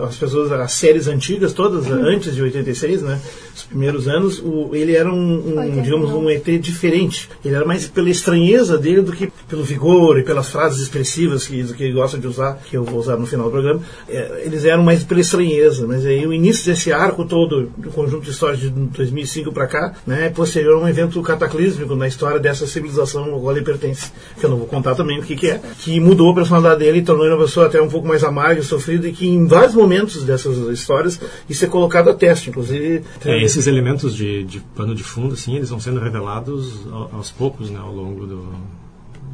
[0.04, 3.20] As pessoas, as séries antigas, todas antes de 86, né?
[3.54, 5.80] Os primeiros anos, o, ele era um, um, 89.
[5.82, 7.28] digamos, um ET diferente.
[7.44, 11.62] Ele era mais pela estranheza dele do que pelo vigor e pelas frases expressivas que,
[11.74, 13.80] que ele gosta de usar, que eu vou usar no final do programa.
[14.08, 18.24] É, eles eram mais pela estranheza, mas aí o início desse arco todo, do conjunto
[18.24, 22.40] de histórias de 2005 para cá, né, é posterior a um evento cataclísmico na história
[22.40, 25.50] dessa civilização ao qual ele pertence, que eu não vou contar também o que, que
[25.50, 28.24] é, que mudou a personalidade dele e tornou ele uma pessoa até um pouco mais
[28.24, 33.02] amarga sofrida, e que em vários momentos dessas histórias isso é colocado a teste, inclusive.
[33.24, 37.30] É, esses elementos de, de pano de fundo, assim, eles vão sendo revelados ao- aos
[37.30, 38.52] poucos, né, ao longo do,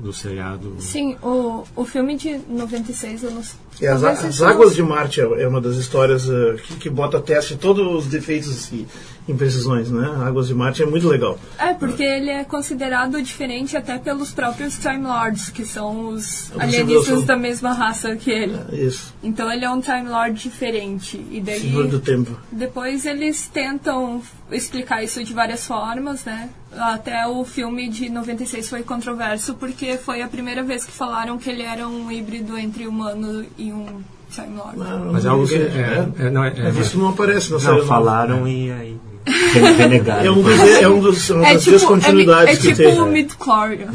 [0.03, 0.75] do seriado.
[0.81, 3.42] Sim, o, o filme de 96, eu não
[3.81, 7.19] E as, as Águas de Marte é é uma das histórias eh, que, que bota
[7.19, 8.87] a teste todos os defeitos e
[9.29, 10.07] imprecisões, né?
[10.25, 11.38] Águas de Marte é muito legal.
[11.59, 16.62] É, porque ele é considerado diferente até pelos próprios Time Lords, que são os A
[16.62, 18.59] alienígenas da mesma raça que ele.
[18.73, 19.14] Isso.
[19.23, 21.23] Então ele é um Time Lord diferente.
[21.31, 22.38] E daí Senhor do Tempo.
[22.51, 26.49] depois eles tentam explicar isso de várias formas, né?
[26.73, 31.49] Até o filme de 96 foi controverso porque foi a primeira vez que falaram que
[31.51, 33.87] ele era um híbrido entre humano e um
[34.31, 34.77] Time Lord.
[34.81, 35.55] Ah, Mas é não algo que.
[35.55, 36.09] É, né?
[36.19, 37.73] é, não, é, é, Mas isso não aparece na série.
[37.73, 37.87] Não, não.
[37.87, 40.25] falaram e aí re- renegaram.
[40.27, 42.77] É um dos, é um dos, uma É das tipo, é, descontinuidades é que tipo
[42.77, 43.01] tem.
[43.01, 43.89] o Mid-Chlorian.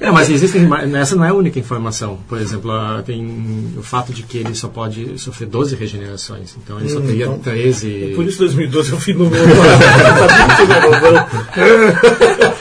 [0.00, 0.68] É, mas existem.
[0.96, 2.20] Essa não é a única informação.
[2.28, 2.70] Por exemplo,
[3.04, 6.56] tem o fato de que ele só pode sofrer 12 regenerações.
[6.62, 8.12] Então ele só teria então, 13.
[8.14, 9.36] Por isso 2012 é o fim do mundo.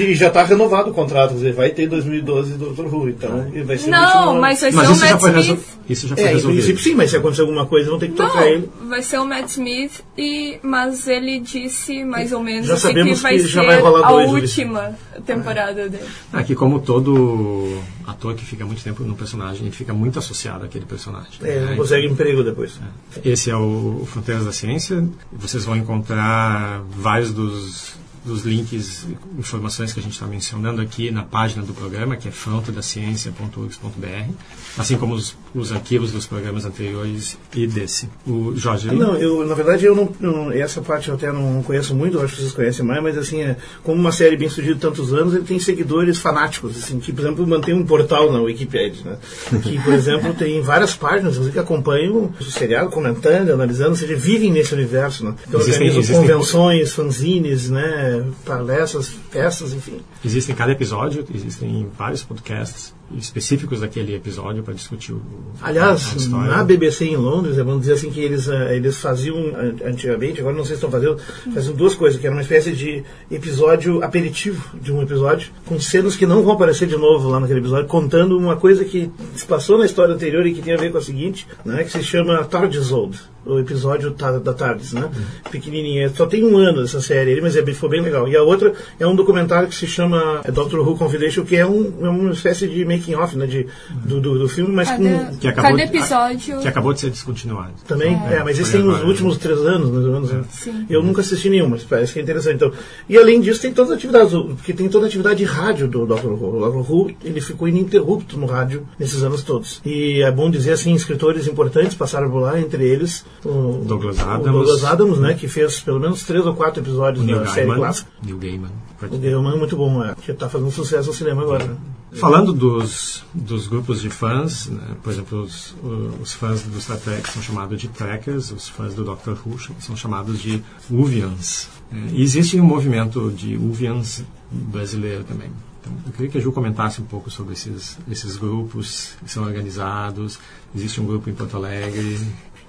[0.00, 2.86] e já está renovado o contrato, quer dizer, vai ter 2012 do Dr.
[2.86, 5.42] Who, então vai ser o Não, mas vai Mas ser o isso já, Matt resol...
[5.56, 5.78] Smith.
[5.88, 6.56] isso já foi É, em resolvido.
[6.58, 8.68] princípio sim, mas se acontecer alguma coisa vão ter que trocar ele.
[8.80, 12.94] Não, vai ser o Matt Smith, e, mas ele disse mais ou menos Já assim,
[12.94, 16.04] que vai que ser vai rolar a última temporada dele.
[16.32, 20.84] Aqui, como todo ator que fica muito tempo no personagem, ele fica muito associado àquele
[20.84, 21.32] personagem.
[21.42, 21.70] É, né?
[21.70, 22.78] não consegue emprego depois.
[23.24, 25.06] Esse é o Fronteiras da Ciência.
[25.32, 27.94] Vocês vão encontrar vários dos,
[28.28, 29.06] dos links,
[29.38, 34.32] informações que a gente está mencionando aqui na página do programa, que é frontodaciencia.urgs.br,
[34.76, 38.08] assim como os, os arquivos dos programas anteriores e desse.
[38.26, 41.62] O Jorge, Ah, Não, eu, na verdade, eu não, não- Essa parte eu até não
[41.62, 44.78] conheço muito, acho que vocês conhecem mais, mas assim, é, como uma série bem surgida
[44.80, 49.02] tantos anos, ele tem seguidores fanáticos, assim, que, por exemplo, mantém um portal na Wikipedia,
[49.04, 49.18] né?
[49.62, 54.50] Que, por exemplo, tem várias páginas que acompanham o seriado, comentando, analisando, ou seja, vivem
[54.52, 55.34] nesse universo, né?
[55.46, 58.24] Então, Existem- organizam existem- convenções, fanzines, né?
[58.44, 60.00] Palestras, festas, enfim.
[60.24, 65.22] Existem cada episódio, existem vários podcasts específicos daquele episódio para discutir o,
[65.62, 69.76] Aliás, na BBC em Londres, é, vamos dizer assim que eles, eh, eles faziam an-
[69.86, 71.18] antigamente, agora não sei se estão fazendo,
[71.54, 76.16] faziam duas coisas, que era uma espécie de episódio aperitivo de um episódio, com cenas
[76.16, 79.78] que não vão aparecer de novo lá naquele episódio, contando uma coisa que se passou
[79.78, 82.44] na história anterior e que tem a ver com a seguinte, né, que se chama
[82.44, 85.08] TARDIS Old, o episódio da TARDIS, né,
[85.50, 86.08] pequenininha.
[86.14, 88.26] Só tem um ano essa série, mas é foi bem legal.
[88.28, 91.92] E a outra é um documentário que se chama Doctor Who Confidential, que é, um,
[92.02, 93.66] é uma espécie de making off né, de,
[94.04, 96.60] do, do, do filme, mas Cada, com Que acabou cada de- episódio.
[96.60, 97.72] Que acabou de ser descontinuado.
[97.86, 100.32] também, é, mas esse tem os últimos três anos, mais ou menos.
[100.32, 100.44] né?
[100.50, 100.86] Sim.
[100.88, 102.56] Eu nunca assisti nenhum, mas parece que é interessante.
[102.56, 102.72] Então,
[103.08, 106.06] e além disso, tem todas as atividades, porque tem toda a atividade de rádio do
[106.06, 106.26] Dr.
[106.26, 106.56] Who.
[106.64, 106.90] O Dr.
[106.90, 109.80] Who, ele ficou ininterrupto no rádio nesses anos todos.
[109.84, 114.22] E é bom dizer assim, escritores importantes passaram por lá, entre eles o Douglas o
[114.22, 114.52] Adams.
[114.52, 117.76] Douglas Adams, né, que fez pelo menos três ou quatro episódios O da série Gaiman.
[117.76, 118.10] clássica.
[118.22, 118.70] Neil Gaiman.
[119.00, 121.64] O Gaiman é muito bom, é, que está fazendo sucesso no cinema agora.
[121.64, 121.76] né?
[122.14, 125.74] Falando dos, dos grupos de fãs, né, por exemplo, os,
[126.22, 129.94] os fãs do Star Trek são chamados de Trekkers, os fãs do Doctor Who são
[129.94, 131.68] chamados de Uvians.
[131.92, 135.50] É, E existe um movimento de Uvians brasileiro também.
[135.80, 139.44] Então, eu queria que a Ju comentasse um pouco sobre esses, esses grupos que são
[139.44, 140.38] organizados.
[140.74, 142.18] Existe um grupo em Porto Alegre.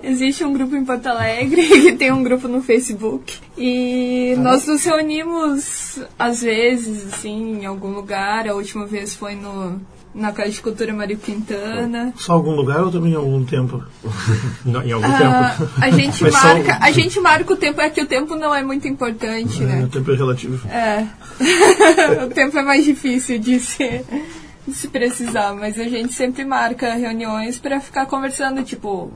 [0.04, 3.38] Existe um grupo em Porto Alegre que tem um grupo no Facebook.
[3.58, 8.48] E nós nos reunimos às vezes, assim, em algum lugar.
[8.48, 9.82] A última vez foi no,
[10.16, 12.14] na Casa de Cultura Mário Quintana.
[12.16, 13.84] Só algum lugar ou também algum tempo?
[14.66, 15.72] No- em algum Ah, tempo.
[15.82, 18.54] a gente Mas só- marca, a gente marca o tempo, é que o tempo não
[18.54, 19.84] é muito importante, É, né?
[19.84, 20.68] o tempo é relativo.
[20.70, 21.06] É.
[22.26, 24.04] o tempo é mais difícil de se,
[24.68, 29.12] de se precisar, mas a gente sempre marca reuniões pra ficar conversando, tipo,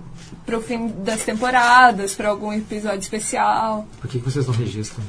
[0.45, 3.87] pro fim das temporadas, pra algum episódio especial.
[4.01, 5.03] Por que, que vocês não registram?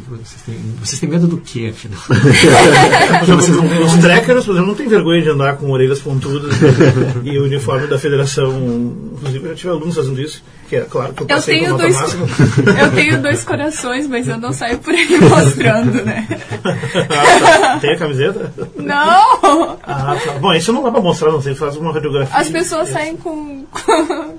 [0.00, 2.00] Que vocês, têm, vocês têm medo do quê, afinal?
[3.84, 6.54] Os trekkers, por exemplo, não tem vergonha de andar com orelhas pontudas
[7.24, 8.50] e o uniforme da federação.
[9.14, 11.64] Inclusive, eu já tive alunos fazendo isso, que é claro que eu Eu passei com
[11.64, 11.96] tenho, dois,
[12.80, 16.26] eu tenho dois corações, mas eu não saio por aí mostrando, né?
[17.08, 17.78] Ah, tá.
[17.80, 18.52] Tem a camiseta?
[18.76, 19.78] Não!
[19.82, 20.32] Ah, tá.
[20.40, 22.36] Bom, isso não dá pra mostrar, não sei, faz uma radiografia.
[22.38, 23.64] As pessoas saem com,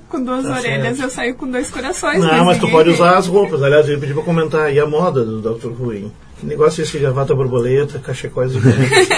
[0.08, 1.02] com duas Tá orelhas, certo.
[1.02, 2.18] eu saio com dois corações.
[2.22, 2.94] Não, mas tu ninguém pode vê.
[2.94, 3.62] usar as roupas.
[3.62, 4.72] Aliás, eu pedi pra comentar.
[4.72, 6.12] E a moda do Who, hein?
[6.38, 9.08] Que negócio é esse gravata borboleta, cachecóis diferentes?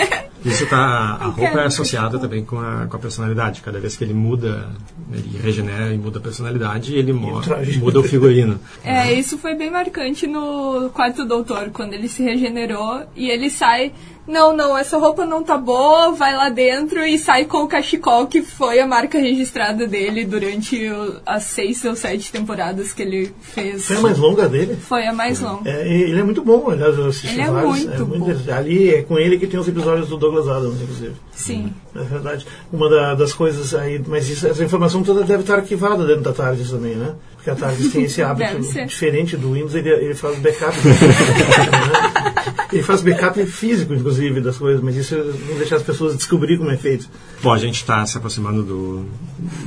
[0.45, 0.77] Isso tá,
[1.21, 3.61] a roupa é associada também com a, com a personalidade.
[3.61, 4.69] Cada vez que ele muda,
[5.13, 7.79] ele regenera e muda a personalidade, ele traje.
[7.79, 8.59] muda o figurino.
[8.85, 13.93] É, isso foi bem marcante no quarto doutor, quando ele se regenerou e ele sai.
[14.25, 18.29] Não, não, essa roupa não tá boa, vai lá dentro e sai com o cachecol,
[18.29, 23.33] que foi a marca registrada dele durante o- as seis ou sete temporadas que ele
[23.41, 23.85] fez.
[23.85, 24.77] Foi a mais longa dele?
[24.77, 25.69] Foi a mais longa.
[25.69, 27.85] É, ele é muito bom, aliás, eu assisti Ele é vários.
[27.85, 28.17] muito bom.
[28.17, 28.51] interessante.
[28.53, 31.13] Ali é com ele que tem os episódios do Douglas Adams, inclusive.
[31.35, 31.73] Sim.
[31.95, 32.47] É verdade.
[32.73, 36.33] Uma da- das coisas aí, mas isso- essa informação toda deve estar arquivada dentro da
[36.33, 37.15] TARDIS também, né?
[37.37, 40.77] Porque a TARDIS tem esse hábito diferente do Windows, ele, ele faz backup.
[40.77, 40.95] né?
[42.73, 46.71] ele faz backup físico, inclusive, das coisas, mas isso não deixa as pessoas descobrir como
[46.71, 47.09] é feito.
[47.43, 49.05] Bom, a gente está se aproximando do,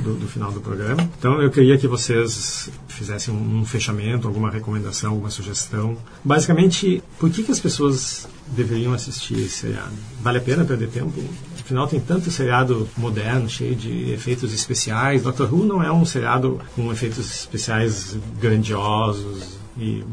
[0.02, 1.08] do, do final do programa.
[1.18, 5.96] Então eu queria que vocês fizessem um, um fechamento, alguma recomendação, alguma sugestão.
[6.24, 9.92] Basicamente, por que, que as pessoas deveriam assistir esse seriado?
[10.20, 11.12] Vale a pena perder tempo?
[11.60, 15.22] Afinal, tem tanto seriado moderno, cheio de efeitos especiais.
[15.22, 20.04] Doctor Who não é um seriado com efeitos especiais grandiosos e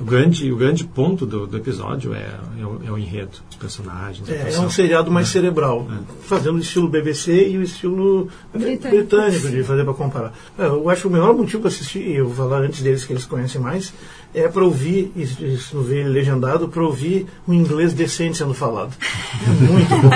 [0.00, 2.28] o grande, o grande ponto do, do episódio é,
[2.60, 4.28] é, o, é o enredo, os personagens.
[4.28, 5.86] É, é um seriado mais cerebral,
[6.22, 8.88] fazendo o estilo BBC e o estilo Britânico.
[8.88, 10.32] britânico de fazer para comparar.
[10.58, 13.04] É, Eu acho que o melhor motivo para assistir, e eu vou falar antes deles
[13.04, 13.92] que eles conhecem mais,
[14.34, 18.52] é para ouvir, se se não ver ele legendado, para ouvir um inglês decente sendo
[18.52, 18.92] falado.
[19.46, 20.10] É muito bom.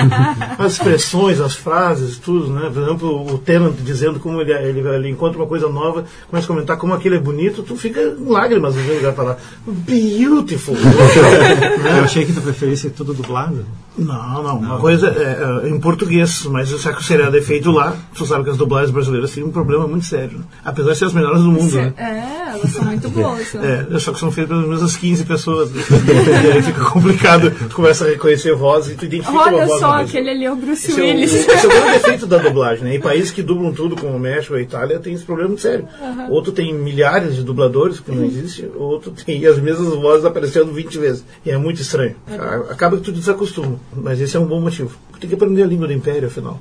[0.59, 2.69] As expressões, as frases, tudo, né?
[2.73, 6.49] Por exemplo, o Tennant dizendo como ele, ele, ele encontra uma coisa nova, começa a
[6.49, 10.77] comentar como aquilo é bonito, tu fica em lágrimas às vezes ele vai falar beautiful.
[11.97, 13.65] Eu achei que tu preferisse tudo dublado.
[13.99, 14.59] Não, não.
[14.59, 18.25] Uma coisa é, é em português, mas já que o seriado é feito lá, tu
[18.25, 20.41] sabe que as dublagens brasileiras têm um problema muito sério.
[20.65, 21.93] Apesar de ser as melhores do mundo, né?
[21.97, 23.53] É, elas são muito boas.
[23.55, 23.87] né?
[23.93, 25.71] É, só que são feitas pelas mesmas 15 pessoas.
[25.71, 25.83] né?
[26.49, 27.51] e aí fica complicado.
[27.69, 29.81] Tu começa a reconhecer voz e tu identifica uma Olha voz.
[29.81, 30.09] só, na voz.
[30.09, 31.33] aquele ali é o Bruce Esse é, o, Willis.
[31.35, 32.95] esse é o grande defeito da dublagem, né?
[32.97, 35.63] Em países que dublam tudo, como o México e a Itália, tem esse problema muito
[35.63, 35.87] sério.
[36.31, 40.25] Ou tu tem milhares de dubladores, que não existe, ou tu tem as mesmas vozes
[40.25, 41.25] aparecendo 20 vezes.
[41.45, 42.15] E é muito estranho.
[42.29, 43.77] A- Acaba que tu desacostuma.
[43.95, 44.97] Mas esse é um bom motivo.
[45.19, 46.61] Tem que aprender a língua do Império, afinal.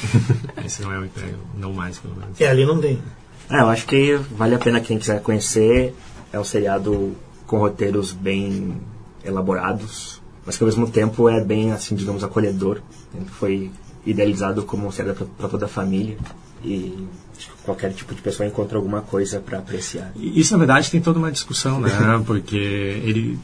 [0.64, 2.38] Esse não é o Império, não mais, pelo menos.
[2.40, 2.98] É, ali não tem.
[3.50, 5.94] É, eu acho que vale a pena quem quiser conhecer.
[6.32, 8.76] É um seriado com roteiros bem
[9.24, 12.80] elaborados, mas que ao mesmo tempo é bem, assim, digamos, acolhedor.
[13.38, 13.70] Foi
[14.04, 16.18] idealizado como um seriado para toda a família
[16.62, 17.06] e
[17.64, 20.12] qualquer tipo de pessoa encontra alguma coisa para apreciar.
[20.16, 21.90] E Isso, na verdade, tem toda uma discussão, né?
[22.26, 23.38] Porque ele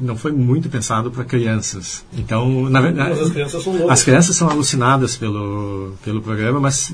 [0.00, 2.04] não foi muito pensado para crianças.
[2.12, 3.90] Então, na verdade, Mas as crianças são loucas.
[3.90, 6.92] as crianças são alucinadas pelo, pelo programa, mas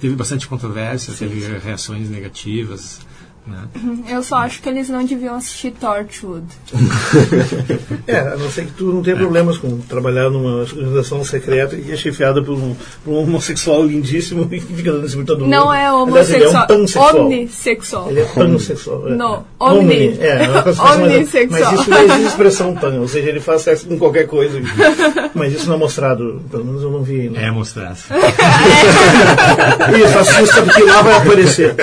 [0.00, 3.00] teve bastante controvérsia, teve reações negativas.
[3.46, 3.62] Né?
[4.08, 6.46] Eu só acho que eles não deviam assistir Torchwood.
[8.06, 11.90] É, a não ser que tu não tenha problemas com trabalhar numa organização secreta e
[11.90, 15.50] é chefiada por um, por um homossexual lindíssimo e fica dando esse todo mundo.
[15.50, 17.26] Não é Aliás, ele é homossexual, um pansexual.
[17.26, 18.10] omnissexual.
[18.10, 19.08] Ele é pansexual.
[19.08, 19.10] é.
[19.16, 20.16] Não, omni.
[20.20, 21.60] É, é mais- Omnissexual.
[21.72, 24.60] Mas isso não existe expressão pan, ou seja, ele faz sexo com qualquer coisa.
[25.34, 27.38] Mas isso não é mostrado, pelo menos eu não vi ainda.
[27.40, 27.96] É mostrado.
[30.04, 31.74] Isso, assusta porque lá vai aparecer.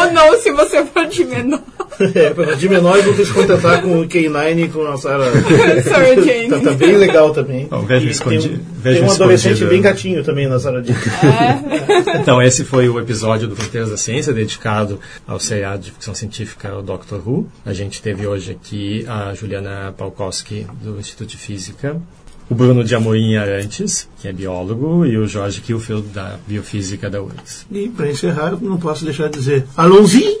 [0.00, 1.60] Ou não, se você for de menor.
[2.14, 5.30] É, de menores vão ter que se contentar com o K9 e com a Sarah.
[5.82, 6.50] Sarah Jane.
[6.50, 7.66] Tá, tá bem legal também.
[7.68, 9.70] Bom, vejo E escondi- tem, um- vejo tem um adolescente escondido.
[9.70, 10.98] bem gatinho também na Sarah Jane.
[12.20, 16.76] Então, esse foi o episódio do Fronteiras da Ciência, dedicado ao seriado de ficção científica,
[16.76, 17.48] o Doctor Who.
[17.64, 21.96] A gente teve hoje aqui a Juliana Palkowski, do Instituto de Física,
[22.50, 27.22] o Bruno de Amorim Arantes, que é biólogo, e o Jorge Kilfield, da Biofísica da
[27.22, 27.64] URGS.
[27.72, 30.40] E para encerrar, não posso deixar de dizer Alonzi!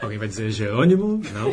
[0.00, 1.20] Alguém vai dizer Jerônimo?
[1.34, 1.52] Não?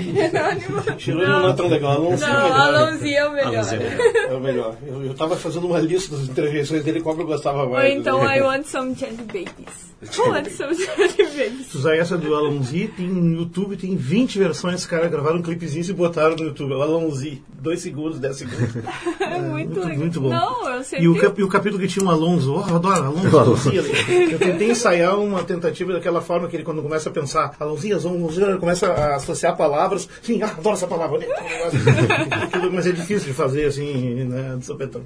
[0.97, 2.59] Jerônimo não é tão legal, Alonzi é Não, melhor.
[2.59, 3.53] Alonzinho é o melhor.
[3.55, 3.99] Alonso é melhor.
[4.29, 4.75] É o melhor.
[4.87, 7.93] Eu, eu tava fazendo uma lista das interjeições dele, qual que eu gostava Ou mais.
[7.93, 9.85] então I want some jelly babies.
[10.03, 11.67] I want some jelly babies.
[11.67, 14.81] Se usar essa do Alonzi, tem no YouTube, tem 20 versões.
[14.81, 16.73] Os caras gravaram um clipezinho e botaram no YouTube.
[16.73, 18.75] O Alonzi, 2 segundos, 10 segundos.
[19.35, 19.97] É muito, muito, legal.
[19.97, 20.29] muito bom.
[20.29, 21.03] Não, eu sempre...
[21.05, 23.69] E o, cap- e o capítulo que tinha um Alonso, oh, eu adoro Alonso, Alonso.
[23.71, 28.34] Eu tentei ensaiar uma tentativa daquela forma que ele, quando começa a pensar, Alonzias, Alonzias,
[28.59, 30.07] começa a associar palavras.
[30.21, 31.19] Sim, ah, adoro essa palavra.
[32.43, 35.03] Aquilo, Mas é difícil de fazer assim, né, de sopetão.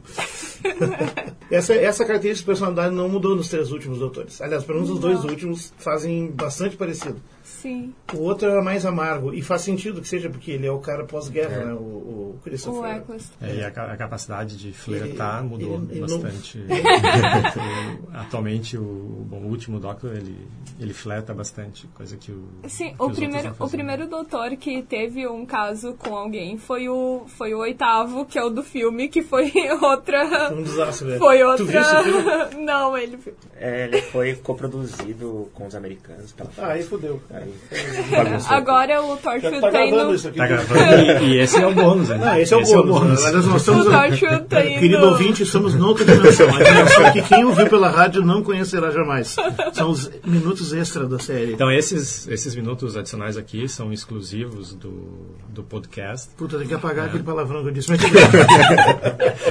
[1.50, 4.40] Essa, essa característica de personalidade não mudou nos três últimos doutores.
[4.40, 7.20] Aliás, pelo menos os dois últimos fazem bastante parecido.
[7.62, 9.34] Sim, O outro é mais amargo.
[9.34, 11.74] E faz sentido que seja, porque ele é o cara pós-guerra, né?
[11.74, 12.98] O, o o Christopher.
[12.98, 13.32] Eccles.
[13.42, 16.58] É, e a, a capacidade de flertar Ele- mudou ele- ele não- bastante.
[16.60, 20.48] O- Atualmente, o, bom, o último Doctor, ele,
[20.80, 24.82] ele flerta bastante, coisa que o Sim, que o primeiro, não o primeiro doutor que
[24.84, 29.10] teve um caso com alguém foi o, foi o oitavo, que é o do filme,
[29.10, 30.54] que foi outra...
[30.54, 31.18] Um desastre, né?
[31.18, 32.18] Foi Tu viu esse filme?
[32.18, 32.50] outra...
[32.60, 33.20] Não, ele...
[33.56, 37.22] É, ele foi coproduzido com os americanos pela Ah, aí fodeu.
[37.30, 37.49] Aí foi
[38.12, 38.56] bagunçou.
[38.56, 40.16] Agora o Já Torchwood tá tem gravando no...
[40.16, 40.38] isso aqui.
[40.38, 42.18] Tá gravando e, e esse é o bônus, né?
[42.18, 43.26] Não, esse é o bônus.
[43.26, 43.88] Aliás, nós estamos...
[43.88, 45.08] O Torchwood tem Querido no...
[45.12, 46.48] ouvinte, estamos noutra dimensão.
[46.50, 49.36] A dimensão que quem ouviu pela rádio não conhecerá jamais.
[49.74, 51.54] São os minutos extra da série.
[51.54, 56.30] Então, esses, esses minutos adicionais aqui são exclusivos do, do podcast.
[56.36, 57.90] Puta, tem que apagar aquele palavrão que eu disse.
[57.90, 58.00] Mas.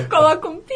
[0.09, 0.75] Coloca um pi.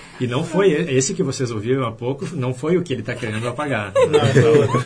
[0.20, 3.14] E não foi esse que vocês ouviram há pouco, não foi o que ele está
[3.14, 3.92] querendo apagar.
[4.10, 4.84] Não, não.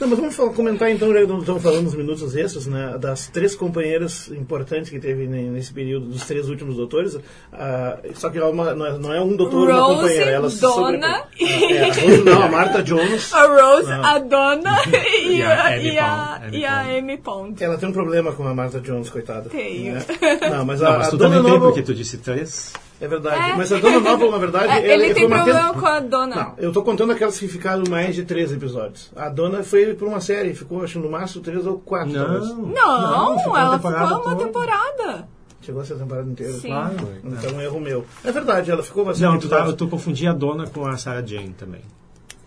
[0.00, 3.28] Não, mas vamos falar- comentar então, já que estamos falando dos minutos extras, né, das
[3.28, 7.18] três companheiras importantes que teve ne- nesse período, dos três últimos doutores.
[7.52, 10.30] ah, só que é uma- não, é, não é um doutor e uma Rose, companheira.
[10.30, 10.74] Elas se Donna.
[10.74, 11.18] sobrepõem.
[11.78, 13.32] É, a Rose não, a Martha Jones.
[13.32, 14.76] A Rose, a Donna
[15.22, 16.56] e, E a a, Amy e, a, Pond.
[16.58, 17.64] e a Amy Pond.
[17.64, 19.48] Ela tem um problema com a Martha Jones, coitada.
[19.48, 19.94] Tenho.
[19.94, 20.04] né?
[20.50, 22.72] Não, mas Não, a, mas a tu Dona também tem, porque tu disse três.
[23.00, 23.52] É verdade.
[23.52, 23.56] É.
[23.56, 26.34] Mas a Dona Noble, na verdade, É, ele foi tem problema ten- com a Donna.
[26.36, 29.10] Não, eu tô contando aquelas que ficaram mais de três episódios.
[29.14, 32.12] A Dona foi por uma série, ficou acho no máximo três ou quatro.
[32.12, 32.48] talvez.
[32.48, 34.44] Não, Não, ficou ela ficou uma toda.
[34.44, 35.28] temporada.
[35.62, 36.52] Chegou a ser a temporada inteira.
[36.54, 36.68] Sim.
[36.68, 36.96] Claro.
[37.24, 38.04] Então é um erro meu.
[38.24, 41.24] É verdade, ela ficou bastante Não, tu, tá, tu confundia a dona com a Sarah
[41.24, 41.82] Jane também.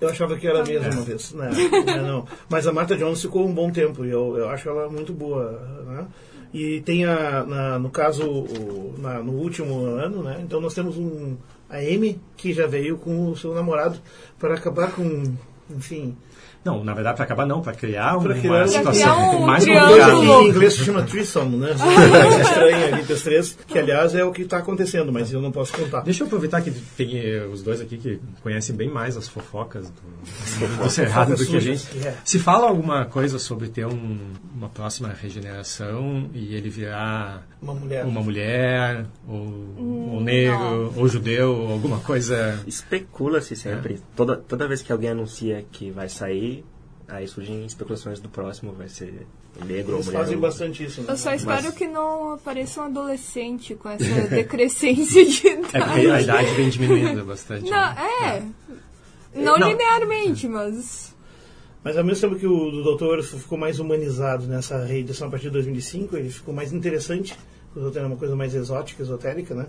[0.01, 1.31] Eu achava que era a mesma uma vez.
[1.31, 1.45] Não,
[1.85, 2.27] não, não.
[2.49, 5.61] Mas a Martha Jones ficou um bom tempo e eu, eu acho ela muito boa.
[5.87, 6.05] Né?
[6.53, 10.39] E tem a, na- no caso, o- na- no último ano, né?
[10.43, 11.37] Então nós temos um,
[11.69, 13.97] a Amy, que já veio com o seu namorado
[14.37, 15.33] para acabar com,
[15.69, 16.15] enfim,
[16.63, 19.65] Não, na verdade, para acabar não, para criar Pra uma criar situação criar um mais
[19.65, 20.11] complicada.
[20.13, 21.69] Em inglês se chama threesome, né?
[22.11, 25.51] Mais estranha ali os três, que aliás é o que está acontecendo, mas eu não
[25.51, 26.01] posso contar.
[26.01, 29.89] Deixa eu aproveitar que tem eh, os dois aqui que conhecem bem mais as fofocas
[29.89, 31.87] do, do Cerrado do que a gente.
[32.05, 32.13] é.
[32.23, 34.19] Se fala alguma coisa sobre ter um-
[34.55, 38.05] uma próxima regeneração e ele virar Uma mulher.
[38.05, 42.59] uma mulher, ou, ou negro, ou judeu, ou alguma coisa.
[42.67, 43.99] Especula-se sempre.
[44.15, 46.50] Toda, toda vez que alguém anuncia que vai sair,
[47.11, 49.27] aí surgem especulações do próximo, vai ser
[49.65, 50.19] negro ou Eles mulher.
[50.19, 51.01] fazem ou- bastante isso.
[51.01, 51.07] Né?
[51.11, 55.77] Eu só espero Mas- que não apareça um adolescente com essa decrescência de É porque
[55.81, 56.23] a idade.
[56.23, 57.69] idade vem diminuindo bastante.
[57.69, 57.97] Não, né?
[59.33, 59.39] é.
[59.39, 59.69] Não, Não.
[59.69, 61.13] linearmente, mas.
[61.83, 65.45] Mas ao mesmo tempo que o do doutor ficou mais humanizado nessa reedição a partir
[65.45, 67.35] de 2005, ele ficou mais interessante
[67.73, 69.67] os outros eram uma coisa mais exótica, esotérica, né?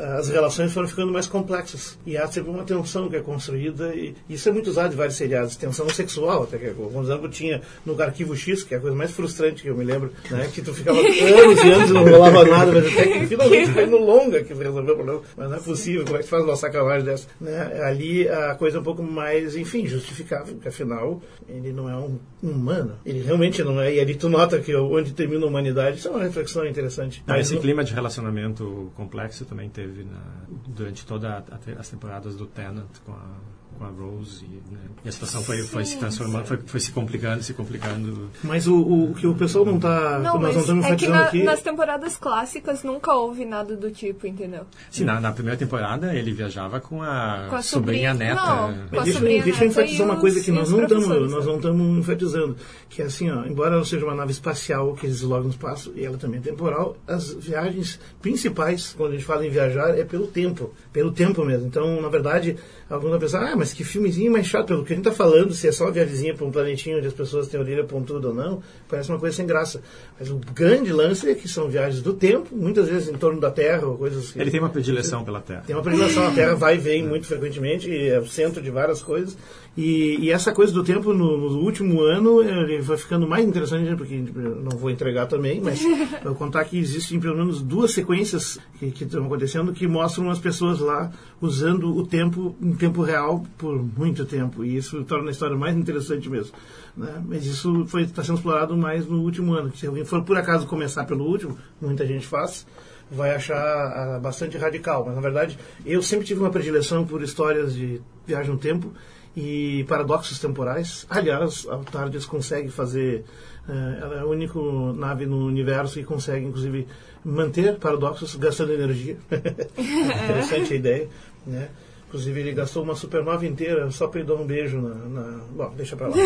[0.00, 1.98] As relações foram ficando mais complexas.
[2.06, 5.16] E há sempre uma tensão que é construída, e isso é muito usado em vários
[5.16, 8.96] seriados, tensão sexual, até que, por exemplo, tinha no Arquivo X, que é a coisa
[8.96, 12.04] mais frustrante que eu me lembro, né, que tu ficava anos e anos e não
[12.04, 15.22] rolava nada, mas até que finalmente foi no longa que resolveu o problema.
[15.36, 17.26] Mas não é possível, como é que faz uma sacanagem dessa?
[17.40, 17.82] Né?
[17.82, 22.18] Ali a coisa é um pouco mais, enfim, justificável, porque afinal ele não é um
[22.42, 26.08] humano, ele realmente não é, e ali tu nota que onde termina a humanidade, isso
[26.08, 27.22] é uma reflexão interessante.
[27.26, 27.60] Mas esse no...
[27.60, 30.20] clima de relacionamento complexo também teve teve na,
[30.68, 31.44] durante todas
[31.78, 35.62] as temporadas do Tenant com a com a Rose e, né, e a situação foi,
[35.62, 38.30] foi se transformando, foi, foi, se complicando, se complicando.
[38.44, 41.24] Mas o, o, que o pessoal não está não, nós não estamos é que na,
[41.24, 41.42] aqui...
[41.42, 44.66] nas temporadas clássicas nunca houve nada do tipo, entendeu?
[44.90, 48.44] Sim, na, na primeira temporada ele viajava com a, com a sobrinha, sobrinha neta.
[48.44, 51.46] Não, com a deixa, sobrinha deixa eu enfatizar uma coisa que nós não estamos nós
[51.46, 52.56] não estamos enfatizando,
[52.90, 56.04] que é assim, ó, embora ela seja uma nave espacial que desloca no espaço e
[56.04, 60.26] ela também é temporal, as viagens principais quando a gente fala em viajar é pelo
[60.26, 61.66] tempo, pelo tempo mesmo.
[61.66, 62.58] Então, na verdade,
[62.90, 65.52] alguns vão pensar, ah, mas que filmezinho mais chato, pelo que a gente está falando,
[65.54, 68.34] se é só uma viagemzinha para um planetinho onde as pessoas têm orelha pontuda ou
[68.34, 69.82] não, parece uma coisa sem graça.
[70.18, 73.50] Mas o grande lance é que são viagens do tempo, muitas vezes em torno da
[73.50, 75.62] Terra, ou coisas Ele tem uma predileção pela Terra.
[75.66, 78.70] Tem uma predileção, a Terra vai e vem muito frequentemente, e é o centro de
[78.70, 79.36] várias coisas.
[79.76, 83.88] E, e essa coisa do tempo, no, no, último ano, ele vai ficando mais interessante,
[83.88, 85.80] né, porque não vou entregar também, mas
[86.24, 90.40] vou contar que existem pelo menos duas sequências que, que estão acontecendo que mostram as
[90.40, 94.64] pessoas lá usando o tempo em tempo real por muito tempo.
[94.64, 96.52] E isso torna a história mais interessante mesmo.
[96.96, 97.22] Né?
[97.24, 99.72] Mas isso está sendo explorado mais no último ano.
[99.76, 102.66] Se alguém for por acaso começar pelo último, muita gente faz,
[103.08, 105.04] vai achar uh, bastante radical.
[105.06, 105.56] Mas na verdade,
[105.86, 108.92] eu sempre tive uma predileção por histórias de viagem no tempo
[109.36, 111.06] e paradoxos temporais.
[111.08, 113.24] Aliás, a TARDIS consegue fazer,
[113.68, 114.58] uh, ela é a única
[114.94, 116.86] nave no universo que consegue, inclusive,
[117.24, 119.16] manter paradoxos gastando energia.
[119.78, 121.08] Interessante a ideia,
[121.46, 121.68] né?
[122.10, 124.94] Inclusive, ele gastou uma supernova inteira só para ir dar um beijo na.
[124.94, 125.44] na...
[125.52, 126.16] Bom, deixa para lá.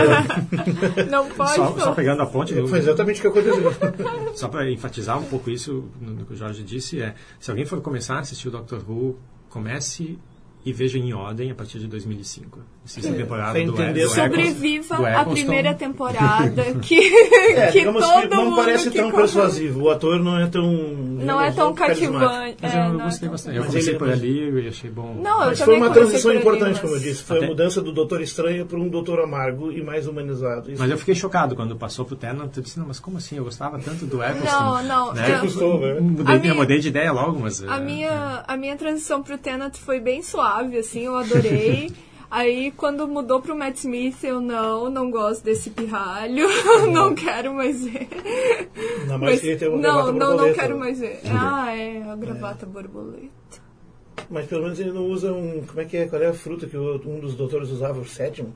[1.10, 1.56] Não pode.
[1.56, 2.54] Só, só, pegando a ponte.
[2.54, 2.66] Do...
[2.66, 3.70] Foi exatamente o que aconteceu.
[4.34, 7.82] só para enfatizar um pouco isso no que o Jorge disse: é se alguém for
[7.82, 9.18] começar a assistir o Doctor Who,
[9.50, 10.18] comece
[10.64, 12.58] e veja em ordem a partir de 2005.
[12.84, 18.34] Assista é, temporada do, do Sobreviva do a primeira temporada que, é, que todo que
[18.34, 19.82] não parece tão persuasivo.
[19.82, 20.70] O ator não é tão
[21.20, 22.56] não é tão cativante.
[22.60, 23.56] Mas eu, eu gostei é bastante.
[23.56, 25.14] Eu comecei por ali e achei bom.
[25.14, 27.22] Não, mas foi uma transição importante, ali, como eu disse.
[27.22, 27.46] Foi Até...
[27.46, 30.70] a mudança do Doutor Estranho para um Doutor Amargo e mais humanizado.
[30.70, 32.56] Isso mas eu fiquei chocado quando passou pro Tennant.
[32.56, 33.36] Eu disse, não, mas como assim?
[33.36, 34.58] Eu gostava tanto do Eccleston.
[34.58, 35.12] Não, não.
[35.12, 35.36] Né?
[35.36, 36.00] Eu, Custou, né?
[36.00, 37.62] mudei, minha, mudei de ideia logo, mas...
[37.62, 37.80] A, é...
[37.80, 41.04] minha, a minha transição pro Tennant foi bem suave, assim.
[41.06, 41.90] Eu adorei.
[42.30, 46.46] Aí, quando mudou pro Matt Smith, eu não, não gosto desse pirralho,
[46.92, 48.06] não quero mais ver.
[49.08, 51.20] Não, mas, mas tem não, não, não quero mais ver.
[51.26, 52.68] Ah, é, a gravata é.
[52.68, 53.30] borboleta.
[54.30, 55.64] Mas pelo menos ele não usa um.
[55.66, 56.06] Como é que é?
[56.06, 58.54] Qual é a fruta que um dos doutores usava, o sétimo?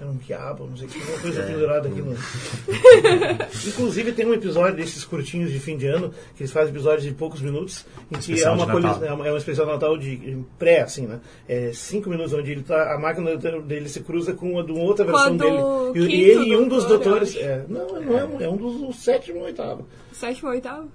[0.00, 1.46] Era um quiabo, não sei o que, uma coisa é.
[1.46, 2.12] pendurada aqui no.
[3.68, 7.12] Inclusive tem um episódio desses curtinhos de fim de ano, que eles fazem episódios de
[7.12, 9.00] poucos minutos, em que é uma, colis...
[9.00, 11.20] é uma, é uma especial Natal de pré, assim, né?
[11.48, 14.82] É cinco minutos, onde ele tá, a máquina dele se cruza com uma, de uma
[14.82, 16.12] outra versão Quando dele.
[16.12, 17.36] E, e ele e um dos doutores.
[17.36, 19.86] É, não, não é, um, é um dos sétimo ou oitavo.
[20.12, 20.88] Sétimo ou oitavo?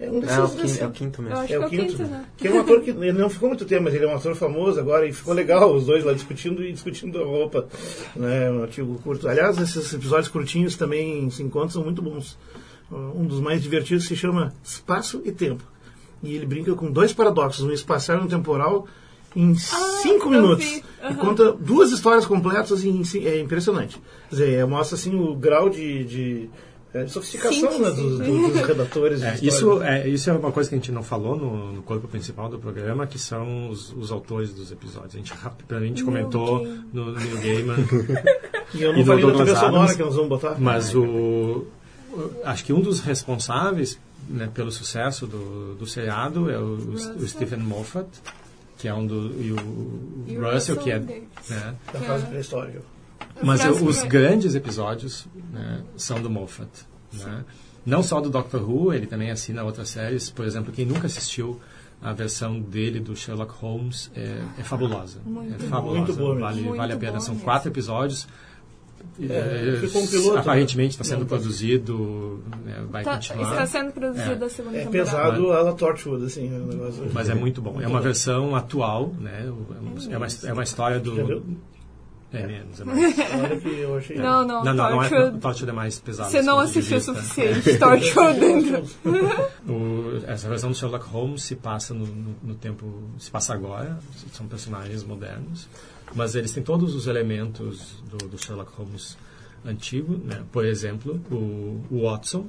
[0.00, 1.36] É um desses, é, o quinto, é o quinto mesmo.
[1.36, 2.24] é o quinto, quinto né?
[2.34, 4.34] que é um ator que ele não ficou muito tempo, mas ele é um ator
[4.34, 7.68] famoso agora e ficou legal os dois lá discutindo e discutindo a roupa,
[8.16, 9.28] né, um artigo curto.
[9.28, 12.38] Aliás, esses episódios curtinhos também se encontram são muito bons.
[12.90, 15.62] Um dos mais divertidos se chama Espaço e Tempo.
[16.22, 18.86] E ele brinca com dois paradoxos, um espacial e um temporal
[19.36, 20.66] em ah, cinco minutos.
[21.02, 21.10] Uhum.
[21.10, 24.00] E conta duas histórias completas e é impressionante.
[24.28, 26.50] Quer dizer, mostra assim o grau de, de
[26.92, 29.22] é, sofisticação sim, né, dos, dos, redatores.
[29.22, 32.08] É, isso, é, isso é uma coisa que a gente não falou no, no corpo
[32.08, 35.14] principal do programa, que são os, os autores dos episódios.
[35.14, 37.76] A gente rapidamente comentou no Neil Gaiman.
[38.74, 40.56] e eu não e falei da trilha sonora que nós vamos botar.
[40.58, 41.64] Mas o,
[42.44, 47.60] acho que um dos responsáveis né, pelo sucesso do, do seriado é o, o, Stephen
[47.60, 48.08] Moffat,
[48.78, 49.40] que é um do.
[49.40, 50.98] E o, e Russell, Russell, que é.
[50.98, 52.82] Né, da fase pré-histórica.
[53.42, 56.68] Mas os grandes episódios né, são do Moffat.
[57.12, 57.44] Né?
[57.84, 60.30] Não só do Doctor Who, ele também assina outras séries.
[60.30, 61.60] Por exemplo, quem nunca assistiu
[62.02, 65.20] a versão dele do Sherlock Holmes é, é fabulosa.
[65.24, 65.98] Muito é fabulosa.
[65.98, 67.20] Muito boa vale, muito vale a pena.
[67.20, 68.26] São quatro episódios.
[69.18, 73.50] É, um piloto, aparentemente está sendo produzido, né, vai tá, continuar.
[73.50, 74.46] Está sendo produzido é.
[74.46, 75.10] a segunda é temporada.
[75.10, 76.48] pesado a la Torchwood, assim.
[76.48, 77.10] Negócio.
[77.12, 77.72] Mas é muito bom.
[77.72, 78.04] Muito é uma bom.
[78.04, 79.46] versão atual, né?
[80.10, 81.42] É uma, é uma história do
[82.32, 82.98] É menos, é mais.
[83.18, 84.16] Olha que eu achei.
[84.16, 85.38] Não, não, Não, não, não é, Torchwood.
[85.40, 86.30] Torchwood é mais pesado.
[86.30, 87.14] Você não assistiu o vista.
[87.14, 88.84] suficiente, Torchwood.
[89.68, 92.86] O- essa versão do Sherlock Holmes se passa no, no- no tempo,
[93.18, 93.98] se passa agora,
[94.32, 95.68] são personagens modernos,
[96.14, 99.16] mas eles têm todos os elementos do, do Sherlock Holmes
[99.64, 100.42] antigo, né?
[100.52, 102.46] Por exemplo, o, o Watson,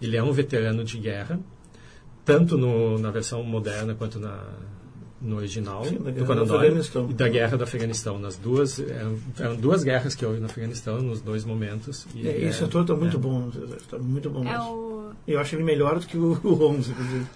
[0.00, 1.40] ele é um veterano de guerra,
[2.24, 4.38] tanto no- na versão moderna quanto na
[5.24, 7.10] no original Sim, do Conan do Doyle Afeganistão.
[7.10, 11.00] e da guerra do Afeganistão nas duas eram, eram duas guerras que houve no Afeganistão
[11.00, 13.20] nos dois momentos e É, esse é- ator tá muito é.
[13.20, 13.50] bom,
[13.90, 14.40] tá muito bom.
[14.44, 14.64] É mesmo.
[14.72, 15.12] o...
[15.26, 17.26] Eu acho ele melhor do que o, o Holmes, inclusive.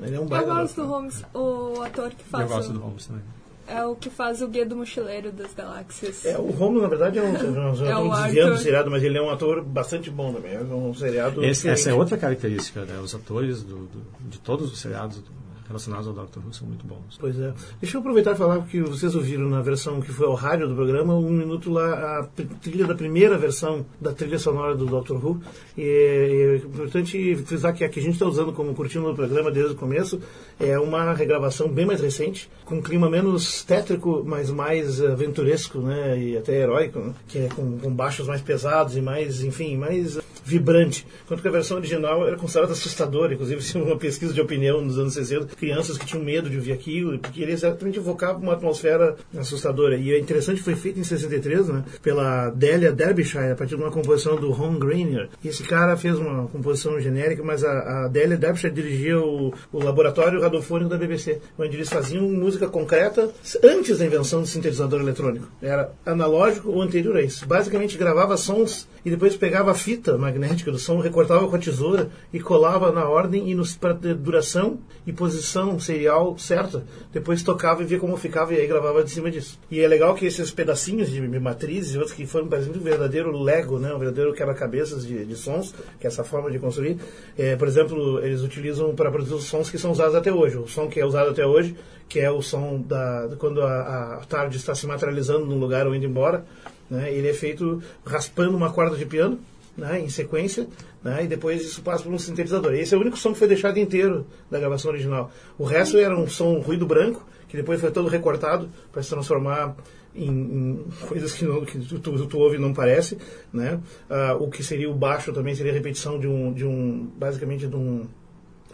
[0.00, 0.86] Ele é um Eu gosto do.
[0.88, 2.72] Holmes, o ator que faz eu gosto o...
[2.74, 3.22] do Holmes também
[3.68, 6.24] É o que faz o Guia do Mochileiro das Galáxias.
[6.26, 8.90] É, o Holmes, na verdade, é um, nós já É o estamos desviando do seriado,
[8.90, 10.52] mas ele é um ator bastante bom também.
[10.54, 11.42] É um seriado.
[11.44, 12.98] Esse- essa é outra característica, né?
[13.00, 15.22] Os atores do, do- de todos os seriados
[15.66, 17.18] relacionados ao Doctor Who são muito bons.
[17.18, 17.52] Pois é.
[17.80, 20.74] Deixa eu aproveitar e falar que vocês ouviram na versão que foi ao rádio do
[20.74, 22.28] programa, um minuto lá, a
[22.60, 25.40] trilha da primeira versão da trilha sonora do Doctor Who.
[25.76, 29.14] E é, é importante frisar que a que a gente está usando como curtindo no
[29.14, 30.20] programa desde o começo
[30.60, 36.18] é uma regravação bem mais recente, com um clima menos tétrico, mas mais aventuresco, né?
[36.18, 37.14] E até heróico, né?
[37.26, 41.06] Que é com, com baixos mais pesados e mais, enfim, mais vibrante.
[41.24, 44.98] Enquanto que a versão original era considerada assustadora, inclusive tinha uma pesquisa de opinião nos
[44.98, 49.16] anos 60, crianças que tinham medo de ouvir aquilo, porque ele exatamente evocava uma atmosfera
[49.36, 49.96] assustadora.
[49.96, 53.90] E é interessante foi feito em 63, né, pela Delia Derbyshire, a partir de uma
[53.90, 55.28] composição do Ron Grainer.
[55.42, 59.82] E esse cara fez uma composição genérica, mas a, a Delia Derbyshire dirigia o, o
[59.82, 63.30] laboratório radiofônico da BBC, onde eles faziam música concreta
[63.62, 65.48] antes da invenção do sintetizador eletrônico.
[65.62, 67.46] Era analógico ou anterior a isso.
[67.46, 72.10] Basicamente gravava sons e depois pegava a fita magnética do som, recortava com a tesoura
[72.32, 76.84] e colava na ordem e para duração e posição serial certa.
[77.12, 79.60] Depois tocava e via como ficava e aí gravava de cima disso.
[79.70, 83.30] E é legal que esses pedacinhos de matrizes e outros que foram parecendo um verdadeiro
[83.30, 86.98] Lego, né, um verdadeiro quebra-cabeças de, de sons, que é essa forma de construir.
[87.38, 90.56] É, por exemplo, eles utilizam para produzir os sons que são usados até hoje.
[90.58, 91.76] O som que é usado até hoje,
[92.08, 95.94] que é o som da quando a, a tarde está se materializando num lugar ou
[95.94, 96.44] indo embora.
[96.88, 99.40] Né, ele é feito raspando uma corda de piano
[99.76, 100.68] né, em sequência,
[101.02, 102.74] né, e depois isso passa por um sintetizador.
[102.74, 105.30] Esse é o único som que foi deixado inteiro da gravação original.
[105.58, 109.76] O resto era um som ruído branco, que depois foi todo recortado para se transformar
[110.14, 113.18] em, em coisas que, não, que tu, tu, tu, ouve e não parece.
[113.52, 113.78] Né?
[114.08, 117.76] Ah, o que seria o baixo também seria repetição de um, de um basicamente de
[117.76, 118.06] um,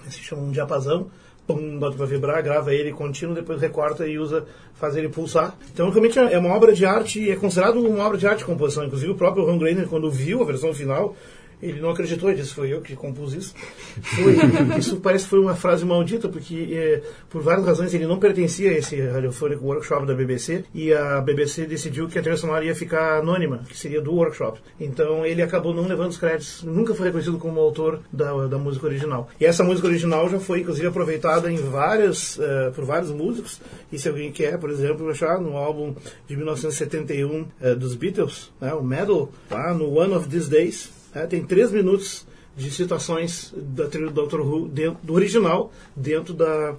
[0.08, 1.10] se chama um diapasão,
[1.46, 5.56] pum, bota para vibrar, grava ele contínuo, depois recorta e usa, faz ele pulsar.
[5.72, 8.84] Então, realmente é uma obra de arte é considerado uma obra de arte de composição.
[8.84, 11.16] Inclusive, o próprio Ron Grainer, quando viu a versão final,
[11.62, 13.54] ele não acreditou, ele disse, foi eu que compus isso.
[14.02, 14.36] Foi,
[14.78, 18.70] isso parece que foi uma frase maldita, porque é, por várias razões ele não pertencia
[18.70, 22.74] a esse radiofônico workshop da BBC, e a BBC decidiu que a trilha sonora ia
[22.74, 24.60] ficar anônima, que seria do workshop.
[24.80, 28.86] Então ele acabou não levando os créditos, nunca foi reconhecido como autor da, da música
[28.86, 29.28] original.
[29.40, 33.60] E essa música original já foi, inclusive, aproveitada em várias, uh, por vários músicos,
[33.92, 35.94] e se alguém quer, por exemplo, achar no álbum
[36.26, 41.26] de 1971 uh, dos Beatles, né, o Medal, lá no One of These Days, é,
[41.26, 44.40] tem três minutos de citações da trilha do Dr.
[44.40, 46.74] Who dentro, do original dentro da,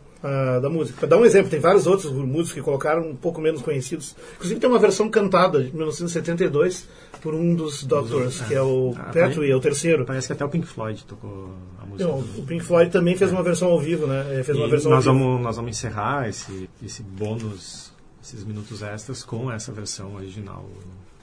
[0.61, 0.99] da música.
[0.99, 4.15] Para dar um exemplo, tem vários outros músicos que colocaram um pouco menos conhecidos.
[4.35, 6.87] Inclusive tem uma versão cantada de 1972
[7.23, 10.05] por um dos Doctors, que é o Ah, Pertwee, é o terceiro.
[10.05, 11.49] Parece que até o Pink Floyd tocou
[11.81, 12.07] a música.
[12.07, 14.43] Não, o Pink Floyd também fez uma versão ao vivo, né?
[14.45, 15.25] Fez uma E versão nós ao vivo.
[15.25, 17.91] vamos, nós vamos encerrar esse, esse bônus,
[18.23, 20.69] esses minutos extras com essa versão original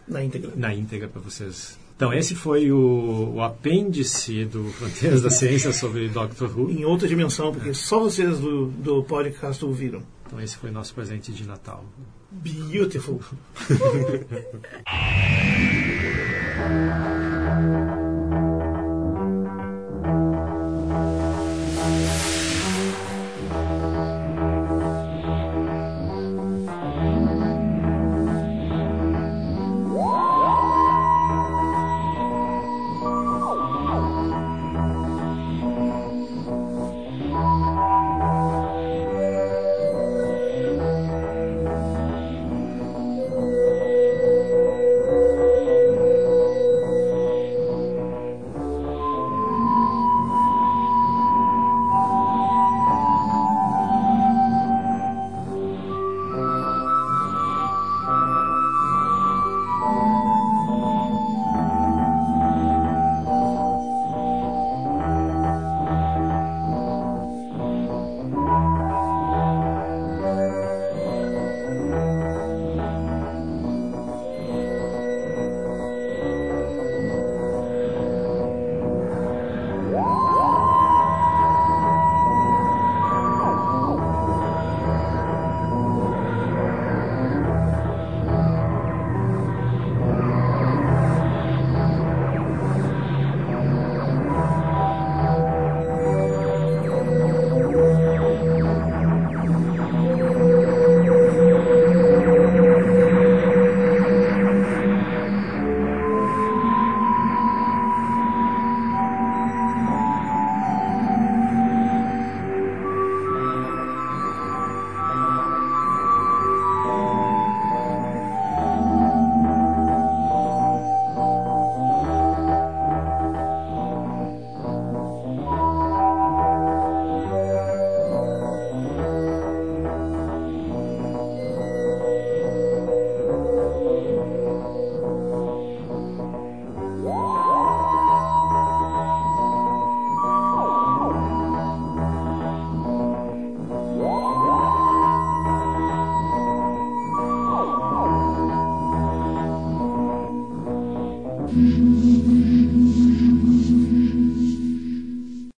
[0.08, 0.50] na íntegra.
[0.56, 1.78] na íntegra para vocês.
[2.00, 6.70] Então, esse foi o, o apêndice do Fronteiras da Ciência sobre Doctor Who.
[6.70, 10.02] Em outra dimensão, porque só vocês do, do podcast ouviram.
[10.26, 11.84] Então, esse foi nosso presente de Natal.
[12.30, 13.20] Beautiful.